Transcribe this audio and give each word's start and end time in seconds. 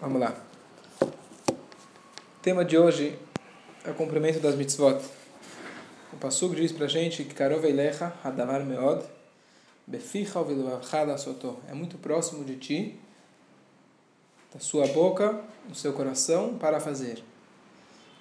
Vamos 0.00 0.20
lá. 0.20 0.32
O 1.02 2.40
tema 2.40 2.64
de 2.64 2.78
hoje 2.78 3.18
é 3.84 3.90
o 3.90 3.94
cumprimento 3.94 4.38
das 4.38 4.54
mitzvot. 4.54 5.02
O 6.12 6.16
Passug 6.18 6.54
diz 6.54 6.70
pra 6.70 6.86
gente 6.86 7.24
que 7.24 7.34
Karov 7.34 7.64
Eilecha 7.64 8.12
Meod 8.64 9.04
Beficha 9.84 10.38
Soto 11.18 11.58
é 11.68 11.74
muito 11.74 11.98
próximo 11.98 12.44
de 12.44 12.54
ti, 12.54 13.00
da 14.54 14.60
sua 14.60 14.86
boca, 14.86 15.42
do 15.68 15.74
seu 15.74 15.92
coração, 15.92 16.56
para 16.56 16.78
fazer. 16.78 17.20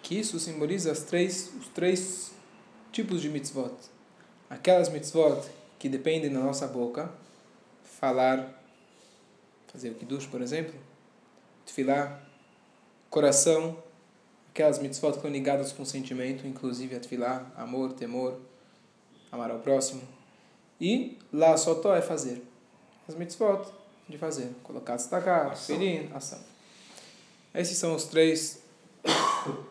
Que 0.02 0.20
isso 0.20 0.40
simboliza 0.40 0.92
as 0.92 1.04
três, 1.04 1.52
os 1.60 1.68
três 1.68 2.32
tipos 2.92 3.22
de 3.22 3.30
mitzvot. 3.30 3.76
Aquelas 4.50 4.90
mitzvot 4.90 5.48
que 5.78 5.88
dependem 5.88 6.34
da 6.34 6.40
nossa 6.40 6.66
boca, 6.66 7.12
falar, 7.84 8.64
fazer 9.68 9.92
o 9.92 9.94
kiddush, 9.94 10.26
por 10.26 10.42
exemplo, 10.42 10.74
tefilá, 11.68 12.20
coração, 13.10 13.78
aquelas 14.50 14.80
mitzvot 14.80 15.12
que 15.12 15.18
estão 15.18 15.30
ligadas 15.30 15.72
com 15.72 15.86
sentimento, 15.86 16.48
inclusive 16.48 16.96
a 16.96 17.00
tefilá, 17.00 17.46
amor, 17.56 17.94
temor, 17.94 18.40
amar 19.32 19.52
ao 19.52 19.60
próximo. 19.60 20.02
E 20.82 21.20
lá 21.32 21.56
sotó 21.58 21.96
é 21.96 22.02
fazer. 22.02 22.44
As 23.08 23.14
mitzvot 23.16 23.72
de 24.08 24.18
fazer, 24.18 24.50
colocar 24.64 24.96
destacar, 24.96 25.56
ferir, 25.56 26.10
ação. 26.16 26.40
Esses 27.54 27.78
são 27.78 27.96
os 27.96 28.06
três 28.06 28.64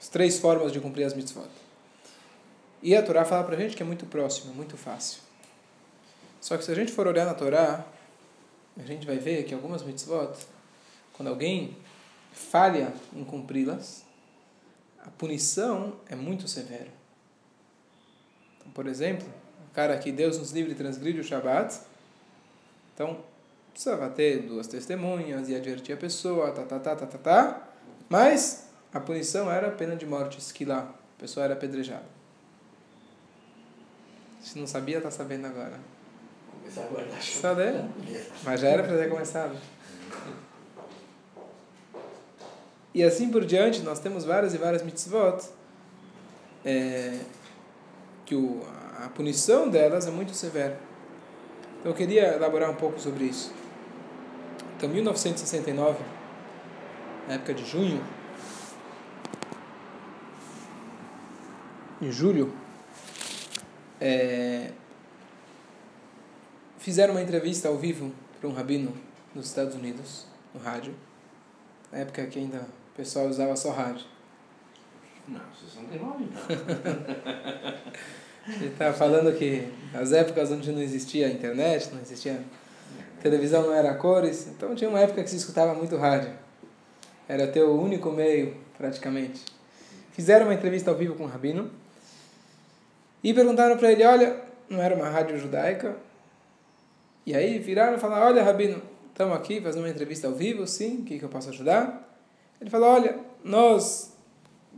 as 0.00 0.08
três 0.08 0.38
formas 0.38 0.72
de 0.72 0.80
cumprir 0.80 1.04
as 1.04 1.14
mitzvot. 1.14 1.48
E 2.82 2.96
a 2.96 3.02
Torá 3.02 3.24
fala 3.24 3.44
pra 3.44 3.56
gente 3.56 3.76
que 3.76 3.82
é 3.82 3.86
muito 3.86 4.06
próximo, 4.06 4.54
muito 4.54 4.76
fácil. 4.76 5.20
Só 6.40 6.56
que 6.56 6.64
se 6.64 6.70
a 6.70 6.74
gente 6.74 6.92
for 6.92 7.06
olhar 7.06 7.26
na 7.26 7.34
Torá, 7.34 7.84
a 8.78 8.82
gente 8.82 9.06
vai 9.06 9.18
ver 9.18 9.44
que 9.44 9.52
algumas 9.52 9.82
mitzvot, 9.82 10.32
quando 11.12 11.28
alguém 11.28 11.76
falha 12.32 12.92
em 13.12 13.24
cumpri-las, 13.24 14.04
a 15.04 15.10
punição 15.10 15.96
é 16.08 16.14
muito 16.14 16.46
severa. 16.46 16.88
Então, 18.58 18.70
por 18.72 18.86
exemplo, 18.86 19.26
o 19.70 19.74
cara 19.74 19.98
que 19.98 20.12
Deus 20.12 20.38
nos 20.38 20.52
livre 20.52 20.74
transgride 20.74 21.18
o 21.18 21.24
Shabat, 21.24 21.80
então 22.94 23.18
precisava 23.72 24.08
ter 24.10 24.42
duas 24.42 24.66
testemunhas 24.66 25.48
e 25.48 25.54
advertir 25.54 25.94
a 25.94 25.98
pessoa, 25.98 26.52
tá, 26.52 26.62
tá, 26.62 26.78
tá, 26.78 26.96
tá, 26.96 27.06
tá, 27.06 27.18
tá, 27.18 27.68
mas 28.08 28.68
a 28.92 29.00
punição 29.00 29.50
era 29.50 29.68
a 29.68 29.72
pena 29.72 29.96
de 29.96 30.06
morte, 30.06 30.38
esquilá, 30.38 30.94
a 31.16 31.20
pessoa 31.20 31.44
era 31.44 31.54
apedrejada. 31.54 32.06
Se 34.40 34.58
não 34.58 34.66
sabia, 34.66 34.98
está 34.98 35.10
sabendo 35.10 35.46
agora 35.46 35.97
começar 36.74 37.54
Só? 37.54 37.88
Mas 38.44 38.60
já 38.60 38.68
era 38.68 38.82
para 38.82 38.96
ter 38.96 39.08
começado. 39.08 39.56
E 42.94 43.02
assim 43.02 43.30
por 43.30 43.44
diante, 43.44 43.80
nós 43.80 44.00
temos 44.00 44.24
várias 44.24 44.54
e 44.54 44.58
várias 44.58 44.82
mitzvot 44.82 45.44
é, 46.64 47.18
que 48.26 48.34
o, 48.34 48.62
a 49.04 49.08
punição 49.08 49.68
delas 49.68 50.06
é 50.06 50.10
muito 50.10 50.32
severa. 50.34 50.78
Então 51.80 51.92
eu 51.92 51.96
queria 51.96 52.34
elaborar 52.34 52.70
um 52.70 52.74
pouco 52.74 52.98
sobre 52.98 53.24
isso. 53.24 53.52
Então, 54.76 54.88
1969, 54.88 55.98
na 57.26 57.34
época 57.34 57.54
de 57.54 57.64
junho, 57.64 58.00
em 62.00 62.10
julho, 62.10 62.52
é, 64.00 64.70
fizeram 66.78 67.14
uma 67.14 67.22
entrevista 67.22 67.68
ao 67.68 67.76
vivo 67.76 68.12
para 68.40 68.48
um 68.48 68.52
rabino 68.52 68.94
nos 69.34 69.46
Estados 69.46 69.74
Unidos, 69.74 70.26
no 70.54 70.60
rádio. 70.60 70.94
Na 71.92 71.98
época 71.98 72.26
que 72.26 72.38
ainda 72.38 72.58
o 72.58 72.96
pessoal 72.96 73.26
usava 73.26 73.56
só 73.56 73.70
rádio. 73.70 74.06
Não, 75.26 75.40
vocês 75.54 75.74
não 75.76 75.84
têm 75.84 75.98
nome, 75.98 76.28
então. 76.30 76.56
Ele 78.48 78.68
estava 78.68 78.96
falando 78.96 79.36
que 79.36 79.68
as 79.92 80.12
épocas 80.12 80.50
onde 80.50 80.72
não 80.72 80.80
existia 80.80 81.28
internet, 81.30 81.90
não 81.92 82.00
existia 82.00 82.42
televisão, 83.22 83.62
não 83.62 83.74
era 83.74 83.94
cores, 83.94 84.46
então 84.48 84.74
tinha 84.74 84.88
uma 84.88 85.00
época 85.00 85.22
que 85.22 85.28
se 85.28 85.36
escutava 85.36 85.74
muito 85.74 85.96
rádio. 85.96 86.32
Era 87.28 87.46
teu 87.46 87.78
único 87.78 88.10
meio, 88.10 88.56
praticamente. 88.78 89.44
Fizeram 90.12 90.46
uma 90.46 90.54
entrevista 90.54 90.90
ao 90.90 90.96
vivo 90.96 91.14
com 91.14 91.24
o 91.24 91.26
rabino 91.26 91.70
e 93.22 93.34
perguntaram 93.34 93.76
para 93.76 93.92
ele, 93.92 94.04
olha, 94.04 94.40
não 94.68 94.80
era 94.80 94.94
uma 94.94 95.10
rádio 95.10 95.38
judaica, 95.38 95.96
e 97.28 97.36
aí 97.36 97.58
viraram 97.58 97.98
e 97.98 98.00
falaram, 98.00 98.28
olha, 98.28 98.42
Rabino, 98.42 98.80
estamos 99.10 99.36
aqui 99.36 99.60
fazendo 99.60 99.82
uma 99.82 99.90
entrevista 99.90 100.26
ao 100.26 100.32
vivo, 100.32 100.66
sim, 100.66 101.02
o 101.02 101.04
que, 101.04 101.18
que 101.18 101.24
eu 101.26 101.28
posso 101.28 101.50
ajudar? 101.50 102.10
Ele 102.58 102.70
falou, 102.70 102.88
olha, 102.88 103.20
nós 103.44 104.16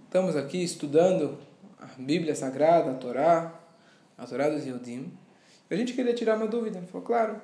estamos 0.05 0.35
aqui 0.35 0.61
estudando 0.61 1.39
a 1.79 1.87
Bíblia 1.97 2.35
Sagrada, 2.35 2.91
a 2.91 2.95
Torá, 2.95 3.55
a 4.19 4.27
Torá 4.27 4.49
dos 4.49 4.67
Yodim, 4.67 5.17
a 5.71 5.77
gente 5.77 5.93
queria 5.93 6.13
tirar 6.13 6.37
uma 6.37 6.49
dúvida. 6.49 6.79
Ele 6.79 6.89
falou, 6.89 7.07
claro. 7.07 7.35
Ele 7.35 7.43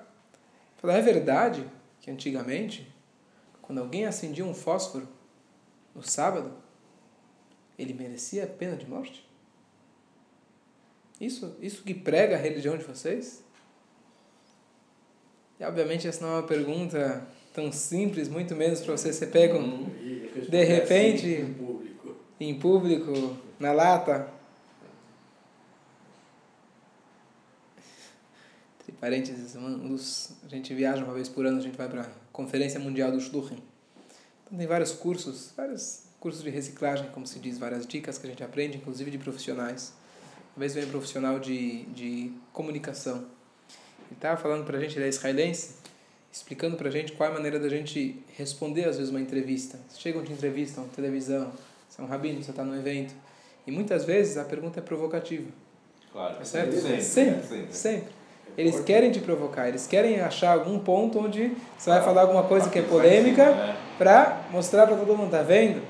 falou, 0.78 0.96
é 0.96 1.00
verdade 1.00 1.64
que 2.00 2.10
antigamente, 2.10 2.92
quando 3.62 3.78
alguém 3.78 4.06
acendia 4.06 4.44
um 4.44 4.54
fósforo 4.54 5.08
no 5.94 6.02
sábado, 6.02 6.52
ele 7.78 7.94
merecia 7.94 8.42
a 8.42 8.48
pena 8.48 8.74
de 8.76 8.90
morte? 8.90 9.24
Isso, 11.20 11.56
isso 11.60 11.84
que 11.84 11.94
prega 11.94 12.34
a 12.34 12.40
religião 12.40 12.76
de 12.76 12.82
vocês? 12.82 13.45
E 15.58 15.64
obviamente 15.64 16.06
essa 16.06 16.24
não 16.24 16.34
é 16.34 16.36
uma 16.40 16.46
pergunta 16.46 17.26
tão 17.52 17.72
simples, 17.72 18.28
muito 18.28 18.54
menos 18.54 18.80
para 18.80 18.96
você 18.96 19.12
ser 19.12 19.28
pego 19.28 19.58
Hum, 19.58 19.86
de 20.48 20.64
repente 20.64 21.26
Em 21.26 21.54
público. 21.54 22.16
em 22.38 22.54
público, 22.58 23.36
na 23.58 23.72
lata. 23.72 24.28
Entre 28.80 28.92
parênteses, 28.92 29.56
a 29.56 30.48
gente 30.48 30.74
viaja 30.74 31.02
uma 31.04 31.14
vez 31.14 31.28
por 31.28 31.46
ano, 31.46 31.58
a 31.58 31.62
gente 31.62 31.76
vai 31.76 31.88
para 31.88 32.02
a 32.02 32.06
Conferência 32.32 32.78
Mundial 32.78 33.10
do 33.10 33.20
Shluchim. 33.20 33.62
Então 34.44 34.56
tem 34.58 34.66
vários 34.66 34.92
cursos, 34.92 35.52
vários 35.56 36.04
cursos 36.20 36.42
de 36.42 36.50
reciclagem, 36.50 37.08
como 37.10 37.26
se 37.26 37.38
diz, 37.38 37.58
várias 37.58 37.86
dicas 37.86 38.18
que 38.18 38.26
a 38.26 38.30
gente 38.30 38.44
aprende, 38.44 38.76
inclusive 38.76 39.10
de 39.10 39.18
profissionais. 39.18 39.92
Uma 40.54 40.60
vez 40.60 40.74
veio 40.74 40.86
um 40.86 40.90
profissional 40.90 41.40
de, 41.40 41.84
de 41.86 42.32
comunicação. 42.52 43.24
Estava 44.16 44.36
falando 44.36 44.64
para 44.64 44.78
a 44.78 44.80
gente, 44.80 44.96
ele 44.96 45.04
é 45.04 45.08
israelense, 45.08 45.74
explicando 46.32 46.76
para 46.76 46.88
a 46.88 46.90
gente 46.90 47.12
qual 47.12 47.28
é 47.28 47.32
a 47.32 47.34
maneira 47.34 47.58
da 47.58 47.68
gente 47.68 48.18
responder, 48.36 48.84
às 48.88 48.96
vezes, 48.96 49.10
uma 49.10 49.20
entrevista. 49.20 49.78
Chegam 49.96 50.22
te 50.22 50.32
entrevistam, 50.32 50.84
televisão, 50.88 51.52
você 51.88 52.00
é 52.00 52.04
um 52.04 52.08
rabino, 52.08 52.42
você 52.42 52.50
está 52.50 52.64
num 52.64 52.76
evento. 52.76 53.14
E 53.66 53.70
muitas 53.70 54.04
vezes 54.04 54.36
a 54.36 54.44
pergunta 54.44 54.80
é 54.80 54.82
provocativa. 54.82 55.48
Claro. 56.12 56.36
É 56.40 56.44
certo? 56.44 56.72
Sempre. 56.74 57.02
Sempre. 57.02 57.46
sempre. 57.46 57.72
sempre. 57.72 58.16
Eles 58.56 58.80
querem 58.80 59.10
te 59.10 59.20
provocar, 59.20 59.68
eles 59.68 59.86
querem 59.86 60.18
achar 60.20 60.52
algum 60.52 60.78
ponto 60.78 61.18
onde 61.18 61.52
você 61.76 61.90
vai 61.90 62.02
falar 62.02 62.22
alguma 62.22 62.44
coisa 62.44 62.70
que 62.70 62.78
é 62.78 62.82
polêmica 62.82 63.42
É. 63.42 63.76
para 63.98 64.46
mostrar 64.50 64.86
para 64.86 64.96
todo 64.96 65.14
mundo, 65.14 65.30
tá 65.30 65.42
vendo? 65.42 65.82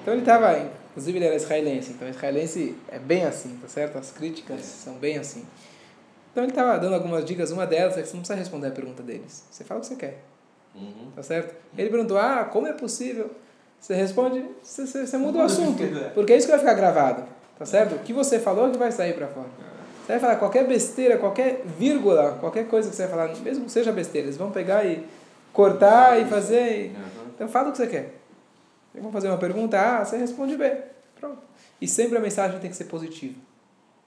Então 0.00 0.14
ele 0.14 0.22
estava, 0.22 0.70
inclusive 0.92 1.18
ele 1.18 1.26
era 1.26 1.34
israelense, 1.36 1.90
então 1.90 2.08
israelense 2.08 2.74
é 2.88 2.98
bem 2.98 3.24
assim, 3.24 3.58
tá 3.60 3.68
certo? 3.68 3.98
As 3.98 4.10
críticas 4.10 4.62
são 4.62 4.94
bem 4.94 5.18
assim. 5.18 5.44
Então 6.30 6.44
ele 6.44 6.52
estava 6.52 6.78
dando 6.78 6.94
algumas 6.94 7.24
dicas, 7.24 7.50
uma 7.50 7.66
delas 7.66 7.96
é 7.98 8.02
que 8.02 8.08
você 8.08 8.14
não 8.14 8.20
precisa 8.20 8.38
responder 8.38 8.68
a 8.68 8.70
pergunta 8.70 9.02
deles. 9.02 9.44
Você 9.50 9.64
fala 9.64 9.78
o 9.78 9.80
que 9.80 9.88
você 9.88 9.96
quer, 9.96 10.18
Uhum. 10.74 11.10
tá 11.16 11.22
certo? 11.22 11.54
Ele 11.76 11.90
perguntou, 11.90 12.16
ah, 12.18 12.44
como 12.44 12.66
é 12.68 12.72
possível? 12.72 13.30
Você 13.80 13.94
responde, 13.94 14.44
você, 14.62 14.86
você, 14.86 15.06
você 15.06 15.16
muda 15.16 15.38
o 15.38 15.42
assunto, 15.42 15.82
porque 16.14 16.32
é 16.32 16.36
isso 16.36 16.46
que 16.46 16.50
vai 16.52 16.60
ficar 16.60 16.74
gravado, 16.74 17.24
tá 17.58 17.64
certo? 17.66 17.96
O 17.96 17.98
que 18.00 18.12
você 18.12 18.38
falou 18.38 18.68
é 18.68 18.70
que 18.70 18.78
vai 18.78 18.92
sair 18.92 19.14
para 19.14 19.26
fora. 19.26 19.48
Você 20.06 20.12
vai 20.12 20.18
falar 20.20 20.36
qualquer 20.36 20.66
besteira, 20.66 21.16
qualquer 21.18 21.62
vírgula, 21.78 22.36
qualquer 22.40 22.66
coisa 22.68 22.90
que 22.90 22.96
você 22.96 23.06
vai 23.06 23.10
falar, 23.26 23.36
mesmo 23.40 23.64
que 23.64 23.72
seja 23.72 23.90
besteira, 23.90 24.26
eles 24.26 24.36
vão 24.36 24.50
pegar 24.50 24.84
e 24.84 25.04
cortar 25.52 26.20
e 26.20 26.24
fazer. 26.26 26.86
e- 26.86 26.88
Uhum. 26.88 27.30
Então 27.34 27.48
fala 27.48 27.68
o 27.70 27.72
que 27.72 27.78
você 27.78 27.86
quer. 27.86 28.14
Eles 28.92 29.02
vão 29.02 29.10
fazer 29.12 29.28
uma 29.28 29.38
pergunta, 29.38 29.80
ah, 29.80 30.04
você 30.04 30.16
responde 30.16 30.56
bem. 30.56 30.76
Pronto. 31.18 31.38
E 31.80 31.88
sempre 31.88 32.18
a 32.18 32.20
mensagem 32.20 32.58
tem 32.60 32.68
que 32.70 32.76
ser 32.76 32.84
positiva. 32.84 33.34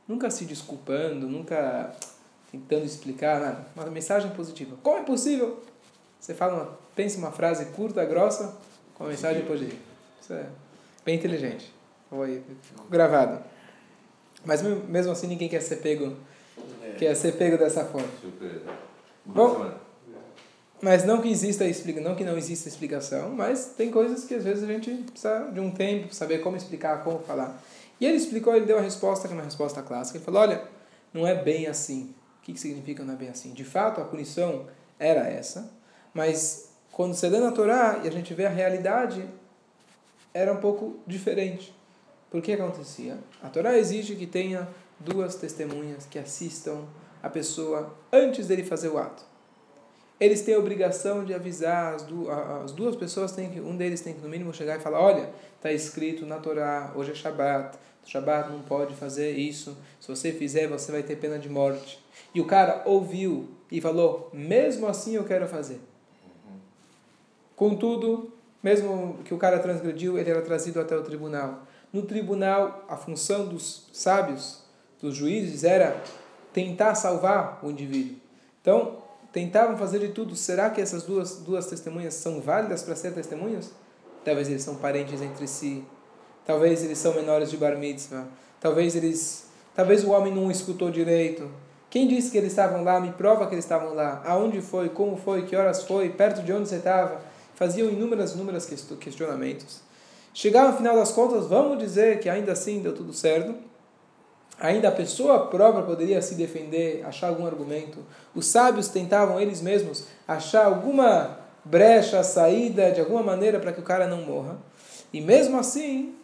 Nunca 0.07 0.29
se 0.29 0.45
desculpando, 0.45 1.27
nunca 1.27 1.91
tentando 2.53 2.85
explicar 2.85 3.39
nada. 3.39 3.65
Uma 3.75 3.85
mensagem 3.87 4.29
positiva. 4.31 4.77
Como 4.83 4.97
é 4.99 5.01
possível? 5.01 5.61
Você 6.19 6.33
fala 6.35 6.53
uma, 6.53 6.77
pensa 6.95 7.17
uma 7.17 7.31
frase 7.31 7.65
curta, 7.67 8.05
grossa, 8.05 8.55
com 8.93 9.03
uma 9.05 9.09
mensagem 9.09 9.43
positiva. 9.43 9.81
Isso 10.21 10.33
é 10.33 10.45
bem 11.03 11.15
inteligente. 11.15 11.73
Foi, 12.09 12.43
ficou 12.61 12.85
gravado. 12.89 13.43
Mas 14.45 14.61
me- 14.61 14.75
mesmo 14.87 15.11
assim 15.11 15.25
ninguém 15.27 15.49
quer 15.49 15.61
ser 15.61 15.77
pego, 15.77 16.15
quer 16.99 17.15
ser 17.15 17.33
pego 17.33 17.57
dessa 17.57 17.83
forma. 17.85 18.07
Bom. 19.25 19.71
Mas 20.81 21.05
não 21.05 21.21
que 21.21 21.29
exista 21.29 21.63
não 22.01 22.13
que 22.13 22.23
não 22.25 22.37
exista 22.37 22.67
explicação, 22.67 23.29
mas 23.29 23.73
tem 23.77 23.89
coisas 23.89 24.25
que 24.25 24.35
às 24.35 24.43
vezes 24.43 24.63
a 24.63 24.67
gente 24.67 24.91
precisa 25.11 25.49
de 25.51 25.59
um 25.59 25.71
tempo, 25.71 26.13
saber 26.13 26.39
como 26.39 26.57
explicar, 26.57 27.03
como 27.03 27.19
falar. 27.19 27.57
E 27.99 28.05
ele 28.05 28.17
explicou, 28.17 28.53
ele 28.53 28.65
deu 28.65 28.77
a 28.77 28.81
resposta, 28.81 29.27
que 29.27 29.33
é 29.33 29.37
uma 29.37 29.45
resposta 29.45 29.81
clássica. 29.81 30.17
Ele 30.17 30.25
falou: 30.25 30.41
olha, 30.41 30.61
não 31.13 31.25
é 31.25 31.33
bem 31.35 31.67
assim. 31.67 32.13
O 32.43 32.45
que, 32.45 32.59
significa 32.59 33.05
não 33.05 33.13
é 33.13 33.17
bem 33.17 33.29
assim? 33.29 33.53
De 33.53 33.63
fato, 33.63 34.01
a 34.01 34.03
punição 34.03 34.67
era 34.99 35.21
essa, 35.21 35.71
mas 36.13 36.73
quando 36.91 37.13
você 37.13 37.29
lê 37.29 37.39
na 37.39 37.53
Torá 37.53 38.01
e 38.03 38.07
a 38.07 38.11
gente 38.11 38.33
vê 38.33 38.45
a 38.45 38.49
realidade, 38.49 39.25
era 40.33 40.51
um 40.51 40.57
pouco 40.57 40.99
diferente. 41.07 41.73
Por 42.29 42.41
que 42.41 42.51
acontecia? 42.51 43.17
A 43.41 43.47
Torá 43.47 43.77
exige 43.77 44.17
que 44.17 44.27
tenha 44.27 44.67
duas 44.99 45.35
testemunhas 45.35 46.05
que 46.05 46.19
assistam 46.19 46.85
a 47.21 47.29
pessoa 47.29 47.95
antes 48.11 48.47
dele 48.47 48.65
fazer 48.65 48.89
o 48.89 48.97
ato. 48.97 49.23
Eles 50.19 50.41
têm 50.41 50.55
a 50.55 50.59
obrigação 50.59 51.23
de 51.23 51.33
avisar, 51.33 51.95
as 52.65 52.73
duas 52.73 52.97
pessoas 52.97 53.31
têm 53.31 53.49
que, 53.51 53.61
um 53.61 53.77
deles 53.77 54.01
tem 54.01 54.13
que 54.13 54.21
no 54.21 54.27
mínimo 54.27 54.53
chegar 54.53 54.77
e 54.77 54.81
falar, 54.81 54.99
olha, 54.99 55.29
está 55.55 55.71
escrito 55.71 56.25
na 56.25 56.39
Torá, 56.39 56.91
hoje 56.93 57.11
é 57.11 57.15
Shabat, 57.15 57.77
Shabat 58.05 58.49
não 58.49 58.61
pode 58.61 58.93
fazer 58.95 59.31
isso, 59.31 59.77
se 59.99 60.07
você 60.07 60.31
fizer 60.31 60.67
você 60.67 60.91
vai 60.91 61.03
ter 61.03 61.15
pena 61.15 61.39
de 61.39 61.49
morte. 61.49 62.03
E 62.33 62.41
o 62.41 62.45
cara 62.45 62.81
ouviu 62.85 63.49
e 63.71 63.79
falou, 63.81 64.29
mesmo 64.33 64.87
assim 64.87 65.15
eu 65.15 65.23
quero 65.23 65.47
fazer. 65.47 65.79
Contudo, 67.55 68.33
mesmo 68.61 69.19
que 69.23 69.33
o 69.33 69.37
cara 69.37 69.59
transgrediu, 69.59 70.17
ele 70.17 70.29
era 70.29 70.41
trazido 70.41 70.79
até 70.79 70.95
o 70.95 71.03
tribunal. 71.03 71.63
No 71.91 72.01
tribunal, 72.01 72.85
a 72.89 72.97
função 72.97 73.47
dos 73.47 73.87
sábios, 73.93 74.63
dos 74.99 75.15
juízes, 75.15 75.63
era 75.63 76.01
tentar 76.51 76.95
salvar 76.95 77.59
o 77.63 77.69
indivíduo. 77.69 78.17
Então, 78.61 78.97
tentavam 79.31 79.77
fazer 79.77 79.99
de 79.99 80.09
tudo. 80.09 80.35
Será 80.35 80.69
que 80.69 80.81
essas 80.81 81.03
duas, 81.03 81.37
duas 81.37 81.67
testemunhas 81.67 82.13
são 82.13 82.39
válidas 82.39 82.83
para 82.83 82.95
ser 82.95 83.13
testemunhas? 83.13 83.71
Talvez 84.23 84.47
eles 84.47 84.63
são 84.63 84.75
parentes 84.75 85.21
entre 85.21 85.47
si. 85.47 85.83
Talvez 86.45 86.83
eles 86.83 86.97
são 86.97 87.13
menores 87.13 87.49
de 87.49 87.57
bar 87.57 87.77
mitzvah. 87.77 88.25
Talvez 88.59 88.95
eles, 88.95 89.47
talvez 89.75 90.03
o 90.03 90.11
homem 90.11 90.33
não 90.33 90.49
escutou 90.51 90.91
direito. 90.91 91.49
Quem 91.89 92.07
disse 92.07 92.31
que 92.31 92.37
eles 92.37 92.51
estavam 92.51 92.83
lá? 92.83 92.99
Me 92.99 93.11
prova 93.11 93.45
que 93.47 93.53
eles 93.53 93.65
estavam 93.65 93.93
lá. 93.93 94.21
Aonde 94.25 94.61
foi? 94.61 94.89
Como 94.89 95.15
foi? 95.15 95.43
Que 95.43 95.55
horas 95.55 95.83
foi? 95.83 96.09
Perto 96.09 96.41
de 96.41 96.51
onde 96.51 96.67
você 96.67 96.77
estava? 96.77 97.21
Faziam 97.55 97.87
inúmeras, 97.87 98.33
inúmeras 98.33 98.65
questionamentos. 98.99 99.81
Chegaram 100.33 100.71
ao 100.71 100.77
final 100.77 100.95
das 100.95 101.11
contas, 101.11 101.45
vamos 101.45 101.77
dizer 101.77 102.19
que 102.19 102.27
ainda 102.27 102.53
assim 102.53 102.81
deu 102.81 102.95
tudo 102.95 103.13
certo. 103.13 103.53
Ainda 104.59 104.87
a 104.87 104.91
pessoa 104.91 105.47
própria 105.47 105.83
poderia 105.83 106.21
se 106.21 106.35
defender, 106.35 107.03
achar 107.05 107.27
algum 107.27 107.45
argumento. 107.45 107.99
Os 108.33 108.47
sábios 108.47 108.87
tentavam 108.87 109.39
eles 109.39 109.61
mesmos 109.61 110.05
achar 110.27 110.65
alguma 110.65 111.37
brecha, 111.63 112.23
saída, 112.23 112.91
de 112.91 112.99
alguma 112.99 113.21
maneira 113.21 113.59
para 113.59 113.71
que 113.71 113.79
o 113.79 113.83
cara 113.83 114.07
não 114.07 114.21
morra. 114.21 114.57
E 115.11 115.21
mesmo 115.21 115.59
assim, 115.59 116.15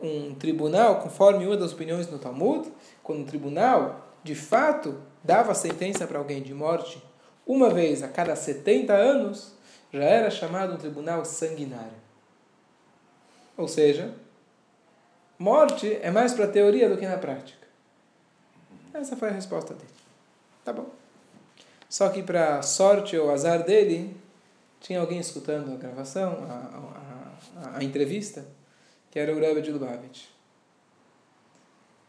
um 0.00 0.34
tribunal, 0.34 1.00
conforme 1.00 1.46
uma 1.46 1.56
das 1.56 1.72
opiniões 1.72 2.08
no 2.10 2.18
Talmud, 2.18 2.70
quando 3.02 3.20
um 3.20 3.24
tribunal 3.24 4.06
de 4.22 4.34
fato 4.34 5.00
dava 5.22 5.54
sentença 5.54 6.06
para 6.06 6.18
alguém 6.18 6.42
de 6.42 6.54
morte 6.54 7.02
uma 7.46 7.70
vez 7.70 8.02
a 8.02 8.08
cada 8.08 8.36
70 8.36 8.92
anos, 8.92 9.54
já 9.92 10.04
era 10.04 10.30
chamado 10.30 10.74
um 10.74 10.76
tribunal 10.76 11.24
sanguinário. 11.24 11.96
Ou 13.56 13.66
seja, 13.66 14.14
morte 15.38 15.98
é 16.02 16.10
mais 16.10 16.34
para 16.34 16.44
a 16.44 16.48
teoria 16.48 16.88
do 16.88 16.96
que 16.96 17.06
na 17.06 17.16
prática. 17.16 17.66
Essa 18.92 19.16
foi 19.16 19.28
a 19.28 19.32
resposta 19.32 19.74
dele. 19.74 19.88
Tá 20.64 20.72
bom. 20.72 20.90
Só 21.88 22.10
que 22.10 22.22
para 22.22 22.60
sorte 22.62 23.16
ou 23.16 23.30
azar 23.30 23.62
dele, 23.62 24.14
tinha 24.80 25.00
alguém 25.00 25.18
escutando 25.18 25.72
a 25.72 25.76
gravação, 25.76 26.46
a, 26.48 27.64
a, 27.64 27.68
a, 27.70 27.78
a 27.78 27.84
entrevista, 27.84 28.44
que 29.10 29.18
era 29.18 29.32
o 29.34 29.38
Rebbe 29.38 29.62
de 29.62 29.72
Lubavitch. 29.72 30.26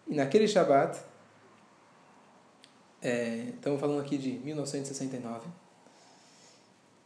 E 0.07 0.15
naquele 0.15 0.47
Shabat, 0.47 0.99
é, 3.01 3.51
estamos 3.55 3.79
falando 3.79 4.01
aqui 4.01 4.17
de 4.17 4.31
1969, 4.39 5.47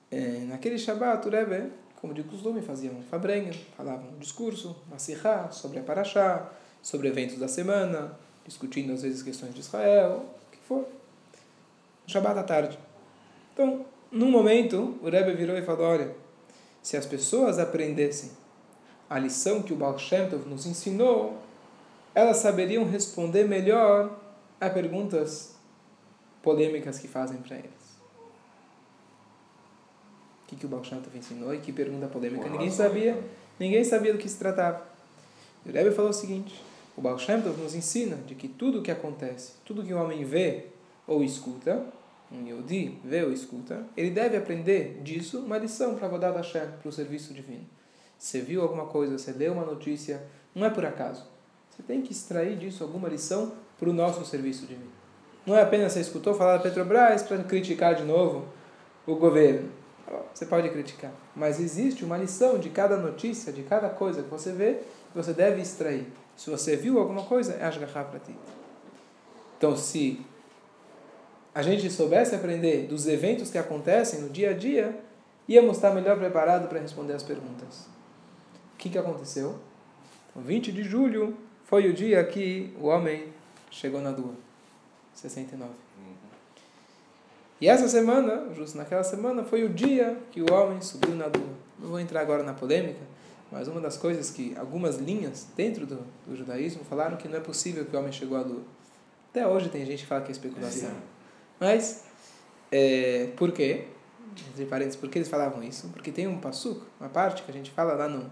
é, 0.09 0.45
naquele 0.47 0.77
Shabat, 0.77 1.27
o 1.27 1.31
Rebbe, 1.31 1.71
como 1.99 2.13
de 2.13 2.23
costume, 2.23 2.61
fazia 2.61 2.91
um 2.91 3.01
fabrenha, 3.03 3.53
falava 3.75 4.03
um 4.07 4.17
discurso, 4.19 4.75
uma 4.87 4.99
sirra 4.99 5.51
sobre 5.51 5.79
a 5.79 5.83
Parashá, 5.83 6.51
sobre 6.81 7.07
eventos 7.07 7.37
da 7.37 7.47
semana, 7.47 8.17
discutindo 8.45 8.93
às 8.93 9.01
vezes 9.01 9.23
questões 9.23 9.53
de 9.53 9.61
Israel, 9.61 10.25
o 10.47 10.51
que 10.51 10.57
for. 10.67 10.87
Shabat 12.05 12.39
à 12.39 12.43
tarde. 12.43 12.77
Então, 13.53 13.85
num 14.11 14.29
momento, 14.29 14.97
o 15.01 15.09
Rebbe 15.09 15.33
virou 15.33 15.57
e 15.57 15.61
falou, 15.61 15.87
olha, 15.87 16.13
se 16.81 16.97
as 16.97 17.05
pessoas 17.05 17.57
aprendessem 17.57 18.31
a 19.13 19.19
lição 19.19 19.61
que 19.61 19.71
o 19.71 19.75
Baal 19.75 19.99
Shem 19.99 20.27
Tov 20.27 20.49
nos 20.49 20.65
ensinou, 20.65 21.37
elas 22.15 22.37
saberiam 22.37 22.83
responder 22.83 23.43
melhor 23.47 24.19
a 24.59 24.67
perguntas 24.71 25.53
polêmicas 26.41 26.97
que 26.97 27.07
fazem 27.07 27.37
para 27.37 27.57
eles. 27.57 27.69
O 30.41 30.47
que, 30.47 30.55
que 30.55 30.65
o 30.65 30.69
Baal 30.69 30.83
Shem 30.83 30.99
Tov 30.99 31.15
ensinou 31.15 31.53
e 31.53 31.59
que 31.59 31.71
pergunta 31.71 32.07
polêmica? 32.07 32.49
Ninguém 32.49 32.71
sabia, 32.71 33.15
ninguém 33.59 33.83
sabia 33.83 34.13
do 34.13 34.17
que 34.17 34.27
se 34.27 34.39
tratava. 34.39 34.83
O 35.63 35.71
Rebbe 35.71 35.91
falou 35.91 36.09
o 36.09 36.13
seguinte, 36.13 36.59
o 36.97 37.01
Baal 37.01 37.19
Shem 37.19 37.39
Tov 37.39 37.61
nos 37.61 37.75
ensina 37.75 38.15
de 38.15 38.33
que 38.33 38.47
tudo 38.47 38.79
o 38.79 38.81
que 38.81 38.89
acontece, 38.89 39.51
tudo 39.63 39.83
que 39.83 39.93
o 39.93 40.01
homem 40.01 40.25
vê 40.25 40.69
ou 41.05 41.23
escuta, 41.23 41.85
um 42.31 42.47
Yodi 42.47 42.97
vê 43.05 43.23
ou 43.23 43.31
escuta, 43.31 43.85
ele 43.95 44.09
deve 44.09 44.35
aprender 44.37 45.01
disso 45.03 45.37
uma 45.37 45.59
lição 45.59 45.93
para 45.93 46.07
a 46.07 46.31
Hashem, 46.31 46.67
para 46.81 46.89
o 46.89 46.91
serviço 46.91 47.31
divino. 47.31 47.67
Você 48.23 48.39
viu 48.39 48.61
alguma 48.61 48.85
coisa, 48.85 49.17
você 49.17 49.33
leu 49.33 49.51
uma 49.51 49.65
notícia, 49.65 50.23
não 50.55 50.65
é 50.65 50.69
por 50.69 50.85
acaso. 50.85 51.25
Você 51.69 51.83
tem 51.83 52.01
que 52.01 52.13
extrair 52.13 52.55
disso 52.57 52.81
alguma 52.81 53.09
lição 53.09 53.51
para 53.77 53.89
o 53.89 53.93
nosso 53.93 54.23
serviço 54.23 54.65
divino. 54.65 54.89
Não 55.45 55.57
é 55.57 55.61
apenas 55.61 55.91
você 55.91 55.99
escutou 55.99 56.33
falar 56.33 56.55
da 56.55 56.63
Petrobras 56.63 57.21
para 57.21 57.43
criticar 57.43 57.95
de 57.95 58.03
novo 58.03 58.45
o 59.05 59.17
governo. 59.17 59.69
Você 60.33 60.45
pode 60.45 60.69
criticar, 60.69 61.11
mas 61.35 61.59
existe 61.59 62.05
uma 62.05 62.17
lição 62.17 62.57
de 62.57 62.69
cada 62.69 62.95
notícia, 62.95 63.51
de 63.51 63.61
cada 63.63 63.89
coisa 63.89 64.23
que 64.23 64.29
você 64.29 64.53
vê, 64.53 64.75
que 65.11 65.17
você 65.17 65.33
deve 65.33 65.61
extrair. 65.61 66.07
Se 66.37 66.49
você 66.49 66.77
viu 66.77 66.99
alguma 66.99 67.23
coisa, 67.23 67.55
é 67.55 67.65
Ashgaha 67.65 68.05
para 68.05 68.19
ti. 68.21 68.33
Então, 69.57 69.75
se 69.75 70.25
a 71.53 71.61
gente 71.61 71.91
soubesse 71.91 72.33
aprender 72.33 72.87
dos 72.87 73.05
eventos 73.05 73.49
que 73.49 73.57
acontecem 73.57 74.21
no 74.21 74.29
dia 74.29 74.51
a 74.51 74.53
dia, 74.53 74.97
íamos 75.45 75.75
estar 75.75 75.93
melhor 75.93 76.17
preparados 76.17 76.69
para 76.69 76.79
responder 76.79 77.11
as 77.11 77.23
perguntas 77.23 77.91
que, 78.77 78.89
que 78.89 78.97
aconteceu? 78.97 79.59
O 80.35 80.41
20 80.41 80.71
de 80.71 80.83
julho 80.83 81.37
foi 81.65 81.89
o 81.89 81.93
dia 81.93 82.23
que 82.23 82.73
o 82.79 82.87
homem 82.87 83.27
chegou 83.71 84.01
na 84.01 84.09
Lua. 84.09 84.33
69. 85.13 85.71
Uhum. 85.71 86.13
E 87.61 87.67
essa 87.67 87.87
semana, 87.87 88.53
justo 88.53 88.77
naquela 88.77 89.03
semana, 89.03 89.43
foi 89.43 89.63
o 89.63 89.69
dia 89.69 90.17
que 90.31 90.41
o 90.41 90.53
homem 90.53 90.81
subiu 90.81 91.15
na 91.15 91.25
Lua. 91.25 91.53
Não 91.79 91.89
vou 91.89 91.99
entrar 91.99 92.21
agora 92.21 92.43
na 92.43 92.53
polêmica, 92.53 93.01
mas 93.51 93.67
uma 93.67 93.79
das 93.79 93.97
coisas 93.97 94.29
que 94.29 94.55
algumas 94.57 94.97
linhas 94.97 95.47
dentro 95.55 95.85
do, 95.85 95.99
do 96.25 96.35
judaísmo 96.35 96.83
falaram 96.83 97.17
que 97.17 97.27
não 97.27 97.37
é 97.37 97.41
possível 97.41 97.85
que 97.85 97.95
o 97.95 97.99
homem 97.99 98.11
chegou 98.11 98.37
à 98.37 98.41
Lua. 98.41 98.63
Até 99.29 99.47
hoje 99.47 99.69
tem 99.69 99.85
gente 99.85 100.01
que 100.01 100.07
fala 100.07 100.21
que 100.21 100.29
é 100.29 100.31
especulação. 100.31 100.89
É. 100.89 100.93
Mas, 101.59 102.03
é, 102.71 103.29
por 103.35 103.51
quê? 103.51 103.85
Entre 104.49 104.65
parênteses, 104.65 104.99
por 104.99 105.09
que 105.09 105.19
eles 105.19 105.29
falavam 105.29 105.63
isso? 105.63 105.89
Porque 105.89 106.11
tem 106.11 106.27
um 106.27 106.39
passuco, 106.39 106.85
uma 106.99 107.09
parte 107.09 107.43
que 107.43 107.51
a 107.51 107.53
gente 107.53 107.71
fala 107.71 107.93
lá 107.93 108.07
no 108.07 108.29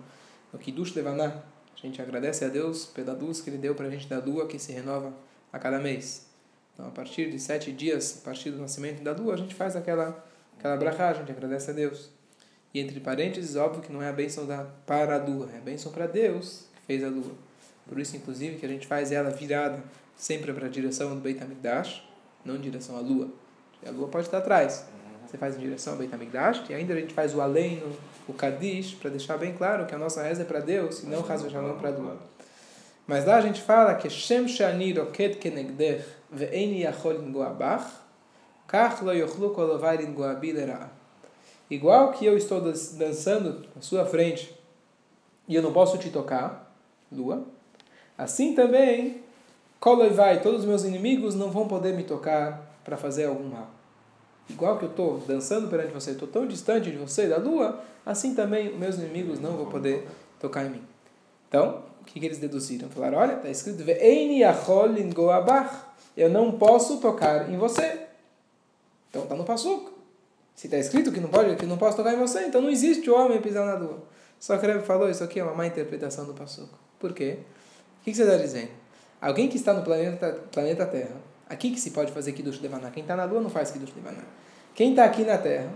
no 0.52 0.60
Kiddush 0.60 0.96
Levaná. 0.96 1.44
A 1.76 1.78
gente 1.78 2.02
agradece 2.02 2.46
a 2.46 2.48
Deus 2.48 2.86
pela 2.86 3.14
luz 3.14 3.42
que 3.42 3.50
Ele 3.50 3.58
deu 3.58 3.74
para 3.74 3.88
a 3.88 3.90
gente 3.90 4.08
da 4.08 4.20
lua 4.20 4.48
que 4.48 4.60
se 4.60 4.72
renova 4.72 5.14
a 5.52 5.58
cada 5.58 5.80
mês. 5.80 6.28
Então, 6.74 6.88
a 6.88 6.92
partir 6.92 7.30
de 7.30 7.40
sete 7.40 7.72
dias, 7.72 8.20
a 8.22 8.26
partir 8.26 8.52
do 8.52 8.60
nascimento 8.60 9.04
da 9.04 9.12
lua, 9.14 9.34
a 9.34 9.38
gente 9.38 9.56
faz 9.56 9.76
aquela, 9.76 10.24
aquela 10.58 10.78
brachá, 10.78 11.10
a 11.10 11.14
gente 11.14 11.32
agradece 11.32 11.72
a 11.72 11.74
Deus. 11.74 12.10
E 12.74 12.80
entre 12.80 13.00
parênteses, 13.00 13.56
óbvio 13.56 13.82
que 13.82 13.92
não 13.92 14.02
é 14.02 14.10
a 14.10 14.14
bênção 14.14 14.46
da, 14.46 14.64
para 14.86 15.16
a 15.16 15.24
lua, 15.24 15.50
é 15.54 15.58
a 15.58 15.62
bênção 15.62 15.92
para 15.92 16.08
Deus 16.08 16.68
que 16.76 16.82
fez 16.86 17.04
a 17.04 17.10
lua. 17.10 17.36
Por 17.88 18.00
isso, 18.00 18.16
inclusive, 18.16 18.58
que 18.58 18.66
a 18.66 18.70
gente 18.70 18.88
faz 18.88 19.12
ela 19.12 19.30
virada 19.30 19.84
sempre 20.16 20.54
para 20.54 20.68
a 20.68 20.70
direção 20.70 21.14
do 21.14 21.20
Beit 21.20 21.42
HaMikdash, 21.44 22.08
não 22.46 22.56
em 22.56 22.62
direção 22.62 22.96
à 22.96 23.00
lua. 23.02 23.30
A 23.86 23.90
lua 23.90 24.08
pode 24.08 24.28
estar 24.28 24.38
atrás. 24.38 24.86
Você 25.32 25.38
faz 25.38 25.56
em 25.56 25.60
direção 25.60 25.94
ao 25.94 26.00
Beit 26.00 26.14
HaMikdash, 26.14 26.62
e 26.70 26.74
ainda 26.74 26.94
a 26.94 26.98
gente 26.98 27.14
faz 27.14 27.34
o 27.34 27.40
além 27.40 27.82
o 28.28 28.34
Kadish, 28.34 28.96
para 28.96 29.10
deixar 29.10 29.38
bem 29.38 29.54
claro 29.54 29.86
que 29.86 29.96
a 29.96 29.98
nossa 29.98 30.22
reza 30.22 30.42
é 30.42 30.46
para 30.46 30.60
Deus 30.60 31.04
e 31.04 31.06
não 31.06 31.20
Haz 31.20 31.50
Shalom 31.50 31.78
para 31.78 31.92
Dua. 31.92 32.18
Mas 33.08 33.26
lá 33.26 33.38
a 33.38 33.42
gente 33.42 33.62
fala 33.62 33.96
que 33.96 34.10
Shem 34.10 34.46
Shani 34.46 34.92
Roket 34.92 35.38
Kenegdech 35.38 36.04
Ve'eni 36.30 36.82
Yachol 36.82 37.24
Ingoabach 37.24 37.86
Kach 38.68 39.02
Lo 39.02 39.14
Yochlu 39.14 39.56
Ingoabi 40.02 40.54
Igual 41.70 42.12
que 42.12 42.26
eu 42.26 42.36
estou 42.36 42.60
dançando 42.60 43.66
na 43.74 43.82
sua 43.82 44.06
frente 44.06 44.54
e 45.48 45.56
eu 45.56 45.64
não 45.64 45.72
posso 45.72 45.98
te 45.98 46.10
tocar, 46.10 46.76
Lua, 47.10 47.46
assim 48.18 48.54
também 48.54 49.24
todos 49.80 50.60
os 50.60 50.66
meus 50.66 50.84
inimigos 50.84 51.36
não 51.36 51.50
vão 51.50 51.70
poder 51.70 51.94
me 51.94 52.04
tocar 52.04 52.70
para 52.84 52.98
fazer 52.98 53.26
algum 53.26 53.48
mal. 53.48 53.81
Igual 54.50 54.78
que 54.78 54.86
eu 54.86 54.90
estou 54.90 55.20
dançando 55.20 55.70
perante 55.70 55.94
você, 55.94 56.12
estou 56.12 56.28
tão 56.28 56.46
distante 56.46 56.92
de 56.92 56.98
você, 56.98 57.28
da 57.28 57.38
lua, 57.38 57.82
assim 58.06 58.36
também 58.36 58.78
meus 58.78 58.98
inimigos 58.98 59.40
não 59.40 59.56
vão 59.56 59.68
poder 59.68 60.08
tocar 60.40 60.66
em 60.66 60.70
mim. 60.72 60.84
Então, 61.48 61.84
o 62.02 62.06
que, 62.06 62.20
que 62.20 62.26
eles 62.26 62.40
deduziram? 62.40 62.90
Falaram, 62.90 63.20
olha, 63.20 63.34
está 63.34 63.50
escrito, 63.50 63.84
eu 66.18 66.30
não 66.30 66.52
posso 66.52 66.98
tocar 66.98 67.50
em 67.50 67.58
você. 67.58 68.08
Então 69.10 69.24
está 69.24 69.36
no 69.36 69.44
passuco. 69.44 69.92
Se 70.56 70.68
está 70.68 70.78
escrito 70.78 71.12
que 71.12 71.20
não 71.20 71.30
pode, 71.30 71.56
que 71.56 71.66
não 71.66 71.78
posso 71.78 71.98
tocar 71.98 72.14
em 72.14 72.18
você, 72.18 72.46
então 72.46 72.62
não 72.62 72.70
existe 72.70 73.10
homem 73.10 73.42
pisar 73.42 73.66
na 73.66 73.76
lua. 73.76 74.04
Só 74.40 74.58
que 74.58 74.66
ele 74.66 74.80
falou, 74.82 75.10
isso 75.10 75.24
aqui 75.24 75.40
é 75.40 75.44
uma 75.44 75.54
má 75.54 75.68
interpretação 75.68 76.26
do 76.26 76.34
Passuco. 76.34 76.78
Por 77.00 77.14
quê? 77.14 77.38
O 78.02 78.04
que 78.04 78.14
você 78.14 78.24
está 78.24 78.38
dizendo? 78.38 78.72
Alguém 79.22 79.48
que 79.48 79.56
está 79.56 79.72
no 79.72 79.84
planeta, 79.84 80.32
planeta 80.52 80.84
Terra, 80.88 81.16
aqui 81.52 81.72
que 81.72 81.80
se 81.80 81.92
pode 81.92 82.12
fazer 82.12 82.32
Kiddush 82.32 82.62
Levaná. 82.62 82.90
Quem 82.90 83.04
está 83.04 83.16
na 83.16 83.26
lua 83.26 83.42
não 83.42 83.50
faz 83.50 83.72
Kiddush 83.72 83.94
Levaná. 83.96 84.24
Quem 84.74 84.92
está 84.92 85.04
aqui 85.04 85.24
na 85.24 85.38
Terra, 85.38 85.70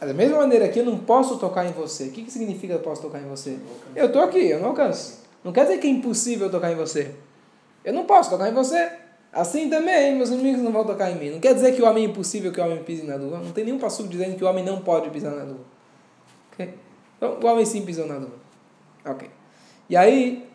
da 0.00 0.14
mesma 0.14 0.38
maneira 0.38 0.68
que 0.68 0.78
eu 0.78 0.84
não 0.84 0.98
posso 0.98 1.36
tocar 1.38 1.66
em 1.66 1.72
você. 1.72 2.04
O 2.04 2.12
que, 2.12 2.22
que 2.22 2.30
significa 2.30 2.72
eu 2.72 2.78
posso 2.78 3.02
tocar 3.02 3.20
em 3.20 3.28
você? 3.28 3.58
Eu 3.94 4.06
estou 4.06 4.22
aqui, 4.22 4.38
eu 4.38 4.60
não 4.60 4.68
alcanço. 4.68 5.20
Não 5.42 5.52
quer 5.52 5.64
dizer 5.64 5.78
que 5.78 5.86
é 5.86 5.90
impossível 5.90 6.48
tocar 6.48 6.72
em 6.72 6.76
você. 6.76 7.14
Eu 7.84 7.92
não 7.92 8.04
posso 8.04 8.30
tocar 8.30 8.48
em 8.48 8.54
você. 8.54 8.92
Assim 9.32 9.68
também, 9.68 10.14
meus 10.14 10.30
inimigos 10.30 10.62
não 10.62 10.70
vão 10.70 10.84
tocar 10.84 11.10
em 11.10 11.16
mim. 11.16 11.30
Não 11.30 11.40
quer 11.40 11.54
dizer 11.54 11.74
que 11.74 11.82
o 11.82 11.86
homem 11.86 12.04
é 12.04 12.08
impossível 12.08 12.52
que 12.52 12.60
o 12.60 12.64
homem 12.64 12.82
pise 12.84 13.02
na 13.02 13.16
lua. 13.16 13.38
Não 13.38 13.50
tem 13.50 13.64
nenhum 13.64 13.78
passo 13.78 14.06
dizendo 14.06 14.36
que 14.36 14.44
o 14.44 14.46
homem 14.46 14.64
não 14.64 14.80
pode 14.80 15.10
pisar 15.10 15.32
na 15.32 15.42
lua. 15.42 15.64
Okay? 16.52 16.74
Então, 17.16 17.38
o 17.42 17.46
homem 17.46 17.64
sim 17.64 17.84
pisou 17.84 18.06
na 18.06 18.16
lua. 18.16 18.34
Ok. 19.04 19.28
E 19.88 19.96
aí, 19.96 20.48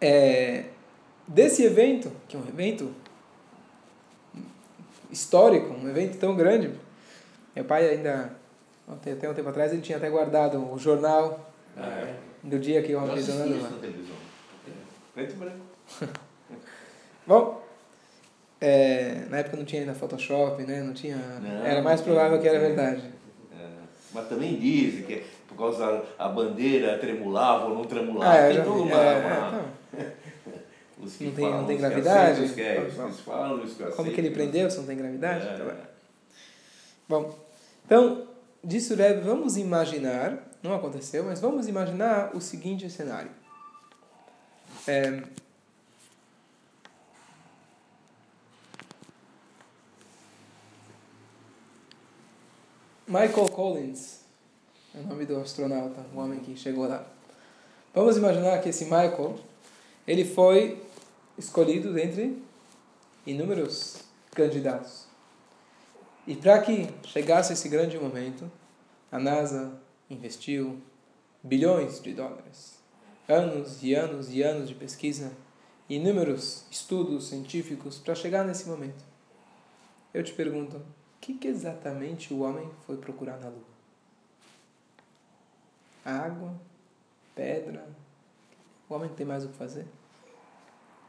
é, 0.00 0.64
desse 1.30 1.64
evento, 1.64 2.12
que 2.28 2.36
é 2.36 2.38
um 2.38 2.46
evento 2.46 2.92
histórico, 5.10 5.72
um 5.72 5.88
evento 5.88 6.18
tão 6.18 6.36
grande, 6.36 6.72
meu 7.54 7.64
pai 7.64 7.88
ainda, 7.88 8.32
até 8.88 9.28
um 9.28 9.34
tempo 9.34 9.48
atrás, 9.48 9.72
ele 9.72 9.80
tinha 9.80 9.96
até 9.96 10.10
guardado 10.10 10.72
o 10.72 10.78
jornal 10.78 11.52
ah, 11.76 11.86
é? 11.86 12.14
do 12.42 12.58
dia 12.58 12.82
que 12.82 12.94
o 12.94 13.02
homem 13.02 13.14
pisou 13.14 13.36
na 13.36 13.44
lua. 13.44 13.70
Preto 15.14 15.32
e 15.32 15.36
branco. 15.36 15.60
Bom, 17.26 17.62
é, 18.60 19.26
na 19.28 19.38
época 19.38 19.56
não 19.56 19.64
tinha 19.64 19.82
ainda 19.82 19.94
Photoshop, 19.94 20.62
né? 20.64 20.82
Não 20.82 20.92
tinha. 20.92 21.16
Não, 21.16 21.64
era 21.64 21.80
mais 21.82 22.00
provável 22.00 22.40
que 22.40 22.48
era 22.48 22.58
verdade. 22.58 23.02
É, 23.52 23.66
mas 24.12 24.28
também 24.28 24.58
dizem 24.58 25.04
que 25.04 25.22
por 25.48 25.56
causa 25.56 26.04
a 26.18 26.28
bandeira 26.28 26.98
tremulava 26.98 27.66
ou 27.66 27.74
não 27.74 27.84
tremulava. 27.84 28.32
Ah, 28.32 28.48
tem 28.48 28.62
toda 28.62 28.82
uma. 28.82 28.96
É, 28.96 29.18
uma... 29.18 29.79
Que 31.16 31.24
não 31.24 31.32
tem, 31.32 31.44
falam, 31.44 31.60
não 31.60 31.66
tem 31.66 31.76
gravidade? 31.78 32.42
Os 32.42 32.58
é, 32.58 32.90
falam, 33.24 33.66
que 33.66 33.84
Como 33.84 34.12
que 34.12 34.20
ele 34.20 34.30
prendeu 34.30 34.70
se 34.70 34.78
não 34.78 34.86
tem 34.86 34.96
gravidade? 34.96 35.46
É. 35.46 35.54
Então, 35.54 35.90
Bom, 37.08 37.38
então, 37.84 38.28
disso 38.62 38.94
Rebbe, 38.94 39.22
vamos 39.22 39.56
imaginar, 39.56 40.48
não 40.62 40.74
aconteceu, 40.74 41.24
mas 41.24 41.40
vamos 41.40 41.66
imaginar 41.66 42.30
o 42.34 42.40
seguinte 42.40 42.88
cenário. 42.88 43.30
É, 44.86 45.22
Michael 53.10 53.48
Collins, 53.48 54.20
é 54.94 55.00
o 55.00 55.02
nome 55.08 55.26
do 55.26 55.40
astronauta, 55.40 56.00
o 56.14 56.18
homem 56.20 56.38
que 56.38 56.56
chegou 56.56 56.86
lá. 56.86 57.04
Vamos 57.92 58.16
imaginar 58.16 58.60
que 58.60 58.68
esse 58.68 58.84
Michael, 58.84 59.36
ele 60.06 60.24
foi 60.24 60.80
escolhido 61.40 61.92
dentre 61.92 62.40
inúmeros 63.26 64.04
candidatos. 64.32 65.06
E 66.26 66.36
para 66.36 66.60
que 66.60 66.88
chegasse 67.08 67.52
esse 67.52 67.68
grande 67.68 67.98
momento, 67.98 68.50
a 69.10 69.18
NASA 69.18 69.80
investiu 70.08 70.80
bilhões 71.42 72.00
de 72.00 72.12
dólares, 72.12 72.78
anos 73.26 73.82
e 73.82 73.94
anos 73.94 74.30
e 74.30 74.42
anos 74.42 74.68
de 74.68 74.74
pesquisa, 74.74 75.32
inúmeros 75.88 76.64
estudos 76.70 77.28
científicos 77.28 77.98
para 77.98 78.14
chegar 78.14 78.44
nesse 78.44 78.68
momento. 78.68 79.02
Eu 80.12 80.22
te 80.22 80.32
pergunto, 80.32 80.80
que, 81.20 81.34
que 81.34 81.48
exatamente 81.48 82.32
o 82.32 82.40
homem 82.40 82.70
foi 82.86 82.96
procurar 82.96 83.38
na 83.38 83.48
Lua? 83.48 83.70
Água? 86.04 86.54
Pedra? 87.34 87.86
O 88.88 88.94
homem 88.94 89.10
tem 89.10 89.26
mais 89.26 89.44
o 89.44 89.48
que 89.48 89.56
fazer? 89.56 89.86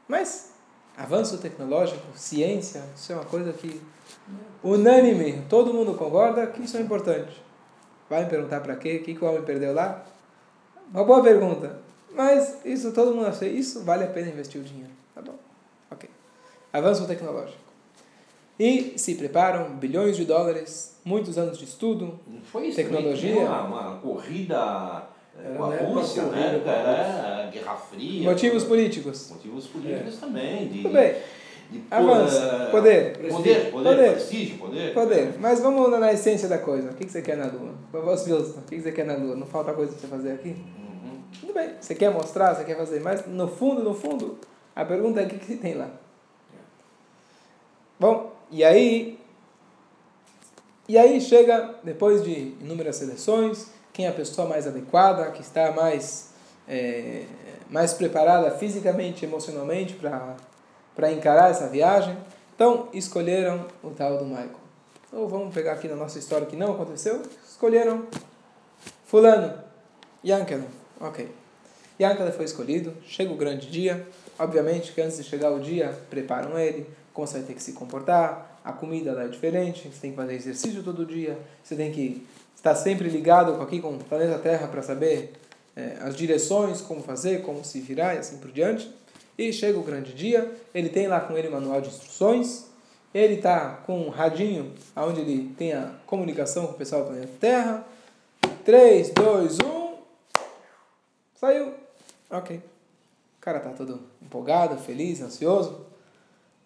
Mas, 0.08 0.52
avanço 0.96 1.38
tecnológico, 1.38 2.02
ciência, 2.14 2.82
isso 2.94 3.12
é 3.12 3.14
uma 3.14 3.24
coisa 3.24 3.52
que, 3.52 3.80
unânime, 4.62 5.44
todo 5.48 5.72
mundo 5.72 5.94
concorda 5.94 6.46
que 6.46 6.62
isso 6.62 6.76
é 6.76 6.80
importante. 6.80 7.40
Vai 8.08 8.24
me 8.24 8.30
perguntar 8.30 8.60
para 8.60 8.76
quê? 8.76 8.98
O 9.00 9.04
que, 9.04 9.14
que 9.14 9.24
o 9.24 9.28
homem 9.28 9.42
perdeu 9.42 9.72
lá? 9.72 10.04
Uma 10.92 11.04
boa 11.04 11.22
pergunta. 11.22 11.80
Mas 12.14 12.58
isso 12.64 12.92
todo 12.92 13.14
mundo 13.14 13.26
acha, 13.26 13.46
isso 13.46 13.82
vale 13.84 14.04
a 14.04 14.08
pena 14.08 14.28
investir 14.28 14.60
o 14.60 14.64
dinheiro. 14.64 14.92
Tá 15.14 15.22
bom? 15.22 15.34
Ok. 15.90 16.10
Avanço 16.72 17.06
tecnológico. 17.06 17.62
E 18.58 18.98
se 18.98 19.14
preparam 19.14 19.76
bilhões 19.76 20.16
de 20.16 20.24
dólares, 20.24 20.96
muitos 21.04 21.38
anos 21.38 21.58
de 21.58 21.64
estudo, 21.64 22.20
Foi 22.44 22.66
isso, 22.66 22.76
tecnologia. 22.76 23.40
Uma, 23.40 23.62
uma 23.62 23.98
corrida 23.98 25.04
é, 25.38 25.56
com 25.56 25.64
a 25.64 25.76
Rússia, 25.76 26.24
né? 26.24 26.62
Era 26.64 27.50
Guerra 27.50 27.76
Fria. 27.76 28.28
Motivos 28.28 28.64
políticos. 28.64 29.30
Motivos 29.30 29.66
políticos 29.66 30.16
é. 30.16 30.20
também. 30.20 30.68
De, 30.68 30.82
Tudo 30.82 30.92
bem. 30.92 31.14
De, 31.70 31.82
Avança. 31.90 32.68
Poder. 32.70 33.16
Poder, 33.16 33.30
poder, 33.30 33.70
poder. 33.70 34.12
Prestígio, 34.12 34.58
poder. 34.58 34.92
Poder. 34.92 35.34
Mas 35.40 35.60
vamos 35.60 35.90
na 35.98 36.12
essência 36.12 36.48
da 36.48 36.58
coisa. 36.58 36.90
O 36.90 36.94
que 36.94 37.08
você 37.08 37.22
quer 37.22 37.36
na 37.36 37.46
Lua? 37.46 37.74
O 37.92 38.66
que 38.66 38.80
você 38.80 38.92
quer 38.92 39.06
na 39.06 39.14
Lua? 39.14 39.34
Não 39.34 39.46
falta 39.46 39.72
coisa 39.72 39.92
para 39.92 40.00
você 40.00 40.06
fazer 40.06 40.32
aqui? 40.32 40.50
Uhum. 40.50 41.22
Tudo 41.40 41.54
bem. 41.54 41.70
Você 41.80 41.94
quer 41.94 42.10
mostrar, 42.10 42.54
você 42.54 42.64
quer 42.64 42.76
fazer. 42.76 43.00
Mas 43.00 43.26
no 43.26 43.48
fundo, 43.48 43.82
no 43.82 43.94
fundo, 43.94 44.38
a 44.76 44.84
pergunta 44.84 45.20
é 45.20 45.24
o 45.24 45.28
que, 45.28 45.38
que 45.38 45.56
tem 45.56 45.74
lá? 45.74 45.90
Bom, 47.98 48.32
e 48.50 48.64
aí, 48.64 49.18
e 50.88 50.98
aí 50.98 51.20
chega, 51.20 51.76
depois 51.84 52.24
de 52.24 52.54
inúmeras 52.60 52.96
seleções, 52.96 53.70
quem 53.92 54.06
é 54.06 54.08
a 54.08 54.12
pessoa 54.12 54.48
mais 54.48 54.66
adequada, 54.66 55.30
que 55.30 55.42
está 55.42 55.72
mais, 55.72 56.30
é, 56.68 57.24
mais 57.68 57.92
preparada 57.92 58.50
fisicamente, 58.52 59.24
emocionalmente 59.24 59.94
para 59.94 61.12
encarar 61.12 61.50
essa 61.50 61.68
viagem. 61.68 62.16
Então, 62.54 62.88
escolheram 62.92 63.66
o 63.82 63.90
tal 63.90 64.18
do 64.18 64.24
Michael. 64.24 64.62
Então, 65.08 65.28
vamos 65.28 65.54
pegar 65.54 65.72
aqui 65.72 65.88
na 65.88 65.96
nossa 65.96 66.18
história 66.18 66.46
que 66.46 66.56
não 66.56 66.72
aconteceu. 66.72 67.22
Escolheram 67.46 68.06
Fulano, 69.04 69.52
Yankele. 70.24 70.64
Ok. 71.00 71.28
Yankele 72.00 72.32
foi 72.32 72.46
escolhido, 72.46 72.94
chega 73.06 73.32
o 73.32 73.36
grande 73.36 73.70
dia. 73.70 74.06
Obviamente 74.38 74.92
que 74.92 75.00
antes 75.00 75.18
de 75.18 75.24
chegar 75.24 75.50
o 75.52 75.60
dia, 75.60 75.94
preparam 76.08 76.58
ele, 76.58 76.86
como 77.12 77.26
você 77.26 77.38
vai 77.38 77.46
ter 77.46 77.54
que 77.54 77.62
se 77.62 77.72
comportar, 77.74 78.51
a 78.64 78.72
comida 78.72 79.12
lá 79.12 79.24
é 79.24 79.28
diferente, 79.28 79.88
você 79.88 80.00
tem 80.00 80.10
que 80.10 80.16
fazer 80.16 80.34
exercício 80.34 80.82
todo 80.82 81.04
dia, 81.04 81.38
você 81.62 81.74
tem 81.74 81.92
que 81.92 82.26
estar 82.54 82.74
sempre 82.74 83.08
ligado 83.08 83.60
aqui 83.60 83.80
com 83.80 83.94
o 83.94 83.98
planeta 84.04 84.38
Terra 84.38 84.68
para 84.68 84.82
saber 84.82 85.32
é, 85.74 85.98
as 86.00 86.14
direções, 86.14 86.80
como 86.80 87.02
fazer, 87.02 87.42
como 87.42 87.64
se 87.64 87.80
virar 87.80 88.14
e 88.14 88.18
assim 88.18 88.38
por 88.38 88.50
diante. 88.50 88.90
E 89.36 89.52
chega 89.52 89.78
o 89.78 89.82
grande 89.82 90.12
dia, 90.12 90.52
ele 90.74 90.88
tem 90.88 91.08
lá 91.08 91.20
com 91.20 91.36
ele 91.36 91.48
o 91.48 91.52
manual 91.52 91.80
de 91.80 91.88
instruções, 91.88 92.66
ele 93.14 93.34
está 93.34 93.80
com 93.86 94.06
um 94.06 94.08
radinho 94.08 94.72
onde 94.96 95.20
ele 95.20 95.54
tem 95.56 95.72
a 95.72 95.92
comunicação 96.06 96.66
com 96.66 96.72
o 96.72 96.76
pessoal 96.76 97.02
do 97.02 97.08
planeta 97.08 97.32
Terra. 97.40 97.86
3, 98.64 99.10
2, 99.10 99.58
1. 99.58 99.94
Saiu. 101.34 101.74
Ok. 102.30 102.56
O 102.56 103.40
cara 103.40 103.60
tá 103.60 103.70
todo 103.70 104.00
empolgado, 104.22 104.78
feliz, 104.78 105.20
ansioso. 105.20 105.84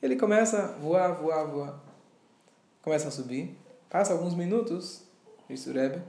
Ele 0.01 0.15
começa 0.15 0.59
a 0.59 0.67
voar, 0.67 1.15
voar, 1.15 1.45
voar. 1.47 1.86
Começa 2.87 3.09
a 3.09 3.11
subir. 3.11 3.53
Passa 3.91 4.13
alguns 4.13 4.33
minutos, 4.33 5.03
diz 5.49 5.67
o 5.67 5.73
Rebbe, 5.73 6.01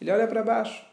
ele 0.00 0.12
olha 0.12 0.28
para 0.28 0.44
baixo. 0.44 0.86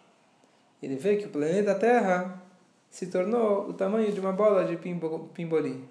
Ele 0.81 0.95
vê 0.95 1.15
que 1.15 1.27
o 1.27 1.29
planeta 1.29 1.75
Terra 1.75 2.41
se 2.89 3.05
tornou 3.05 3.69
o 3.69 3.73
tamanho 3.73 4.11
de 4.11 4.19
uma 4.19 4.31
bola 4.31 4.65
de 4.65 4.75
pimbolim. 4.77 5.87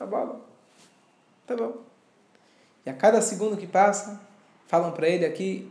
Uma 0.00 0.06
bola. 0.06 0.40
Tá 1.46 1.54
bom. 1.54 1.74
E 2.86 2.88
a 2.88 2.94
cada 2.94 3.20
segundo 3.20 3.54
que 3.54 3.66
passa, 3.66 4.18
falam 4.66 4.92
para 4.92 5.06
ele 5.06 5.26
aqui, 5.26 5.70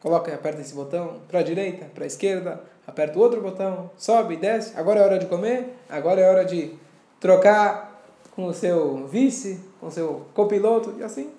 coloca 0.00 0.34
aperta 0.34 0.60
esse 0.60 0.74
botão 0.74 1.20
para 1.28 1.38
a 1.38 1.44
direita, 1.44 1.84
para 1.94 2.02
a 2.02 2.06
esquerda, 2.08 2.64
aperta 2.84 3.16
o 3.16 3.22
outro 3.22 3.40
botão, 3.40 3.92
sobe, 3.96 4.36
desce, 4.36 4.76
agora 4.76 4.98
é 4.98 5.04
hora 5.04 5.18
de 5.20 5.26
comer, 5.26 5.72
agora 5.88 6.20
é 6.20 6.28
hora 6.28 6.44
de 6.44 6.74
trocar 7.20 8.02
com 8.32 8.46
o 8.46 8.52
seu 8.52 9.06
vice, 9.06 9.60
com 9.78 9.86
o 9.86 9.90
seu 9.92 10.26
copiloto, 10.34 10.96
e 10.98 11.04
assim, 11.04 11.32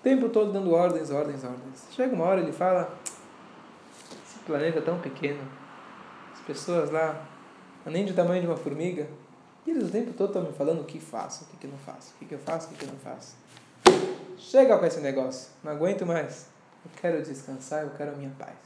o 0.00 0.02
tempo 0.02 0.28
todo 0.28 0.52
dando 0.52 0.72
ordens, 0.72 1.10
ordens, 1.10 1.44
ordens. 1.44 1.84
Chega 1.92 2.14
uma 2.14 2.24
hora 2.24 2.40
ele 2.40 2.52
fala: 2.52 2.98
esse 4.26 4.38
planeta 4.46 4.78
é 4.78 4.82
tão 4.82 4.98
pequeno, 4.98 5.40
as 6.32 6.40
pessoas 6.40 6.90
lá, 6.90 7.26
nem 7.86 8.04
de 8.04 8.12
tamanho 8.12 8.40
de 8.40 8.46
uma 8.46 8.56
formiga, 8.56 9.06
e 9.66 9.70
eles 9.70 9.88
o 9.88 9.92
tempo 9.92 10.12
todo 10.12 10.30
estão 10.30 10.42
me 10.42 10.52
falando 10.52 10.80
o 10.80 10.84
que 10.84 10.98
faço, 10.98 11.44
o 11.44 11.46
que, 11.48 11.56
que 11.58 11.66
não 11.66 11.78
faço, 11.78 12.12
o 12.14 12.18
que, 12.18 12.24
que 12.24 12.34
eu 12.34 12.38
faço, 12.38 12.66
o 12.66 12.70
que, 12.70 12.76
que 12.76 12.84
eu 12.84 12.92
não 12.92 12.98
faço. 12.98 13.36
Chega 14.38 14.76
com 14.78 14.86
esse 14.86 15.00
negócio, 15.00 15.50
não 15.62 15.72
aguento 15.72 16.06
mais. 16.06 16.48
Eu 16.82 16.90
quero 16.98 17.22
descansar, 17.22 17.82
eu 17.82 17.90
quero 17.90 18.12
a 18.12 18.14
minha 18.14 18.32
paz. 18.38 18.56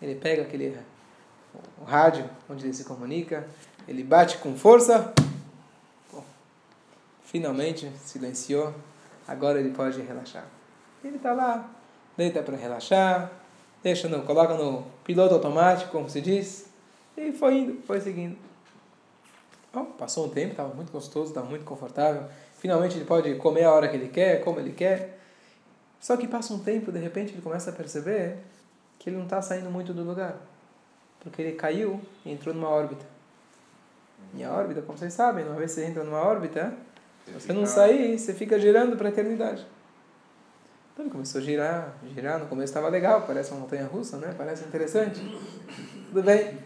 Ele 0.00 0.14
pega 0.14 0.42
aquele 0.42 0.78
o 1.80 1.84
rádio 1.84 2.28
onde 2.48 2.66
ele 2.66 2.74
se 2.74 2.84
comunica, 2.84 3.48
ele 3.86 4.02
bate 4.02 4.38
com 4.38 4.56
força, 4.56 5.12
Finalmente 7.34 7.90
silenciou, 8.04 8.72
agora 9.26 9.58
ele 9.58 9.70
pode 9.70 10.00
relaxar. 10.00 10.46
Ele 11.02 11.16
está 11.16 11.32
lá, 11.32 11.70
deita 12.16 12.42
para 12.42 12.56
relaxar, 12.56 13.30
deixa 13.82 14.08
no, 14.08 14.22
coloca 14.22 14.54
no 14.54 14.84
piloto 15.04 15.34
automático, 15.34 15.90
como 15.90 16.08
se 16.08 16.20
diz, 16.20 16.66
e 17.16 17.32
foi 17.32 17.58
indo, 17.58 17.82
foi 17.82 18.00
seguindo. 18.00 18.36
Oh, 19.74 19.84
passou 19.84 20.26
um 20.26 20.30
tempo, 20.30 20.52
estava 20.52 20.72
muito 20.72 20.92
gostoso, 20.92 21.30
estava 21.30 21.46
muito 21.46 21.64
confortável. 21.64 22.24
Finalmente 22.58 22.96
ele 22.96 23.04
pode 23.04 23.34
comer 23.36 23.64
a 23.64 23.72
hora 23.72 23.88
que 23.88 23.96
ele 23.96 24.08
quer, 24.08 24.42
como 24.42 24.60
ele 24.60 24.72
quer. 24.72 25.18
Só 26.00 26.16
que 26.16 26.28
passa 26.28 26.54
um 26.54 26.60
tempo, 26.60 26.92
de 26.92 26.98
repente 26.98 27.32
ele 27.32 27.42
começa 27.42 27.70
a 27.70 27.72
perceber 27.72 28.38
que 28.98 29.10
ele 29.10 29.16
não 29.16 29.24
está 29.24 29.42
saindo 29.42 29.70
muito 29.70 29.92
do 29.92 30.02
lugar. 30.02 30.36
Porque 31.20 31.42
ele 31.42 31.52
caiu 31.52 32.00
e 32.24 32.32
entrou 32.32 32.54
numa 32.54 32.68
órbita. 32.68 33.04
E 34.34 34.44
a 34.44 34.52
órbita, 34.52 34.82
como 34.82 34.96
vocês 34.96 35.12
sabem, 35.12 35.44
uma 35.44 35.56
vez 35.56 35.74
que 35.74 35.80
você 35.80 35.86
entra 35.86 36.04
numa 36.04 36.20
órbita, 36.20 36.72
você 37.32 37.52
não 37.52 37.66
sair, 37.66 38.18
você 38.18 38.34
fica 38.34 38.58
girando 38.58 38.96
para 38.96 39.08
a 39.08 39.10
eternidade. 39.10 39.66
Então 40.92 41.04
ele 41.04 41.12
começou 41.12 41.40
a 41.40 41.44
girar, 41.44 41.94
girar. 42.14 42.38
No 42.38 42.46
começo 42.46 42.70
estava 42.70 42.88
legal, 42.88 43.22
parece 43.26 43.50
uma 43.50 43.60
montanha 43.60 43.86
russa, 43.86 44.16
né? 44.16 44.32
Parece 44.36 44.64
interessante. 44.64 45.20
Tudo 46.08 46.22
bem. 46.22 46.56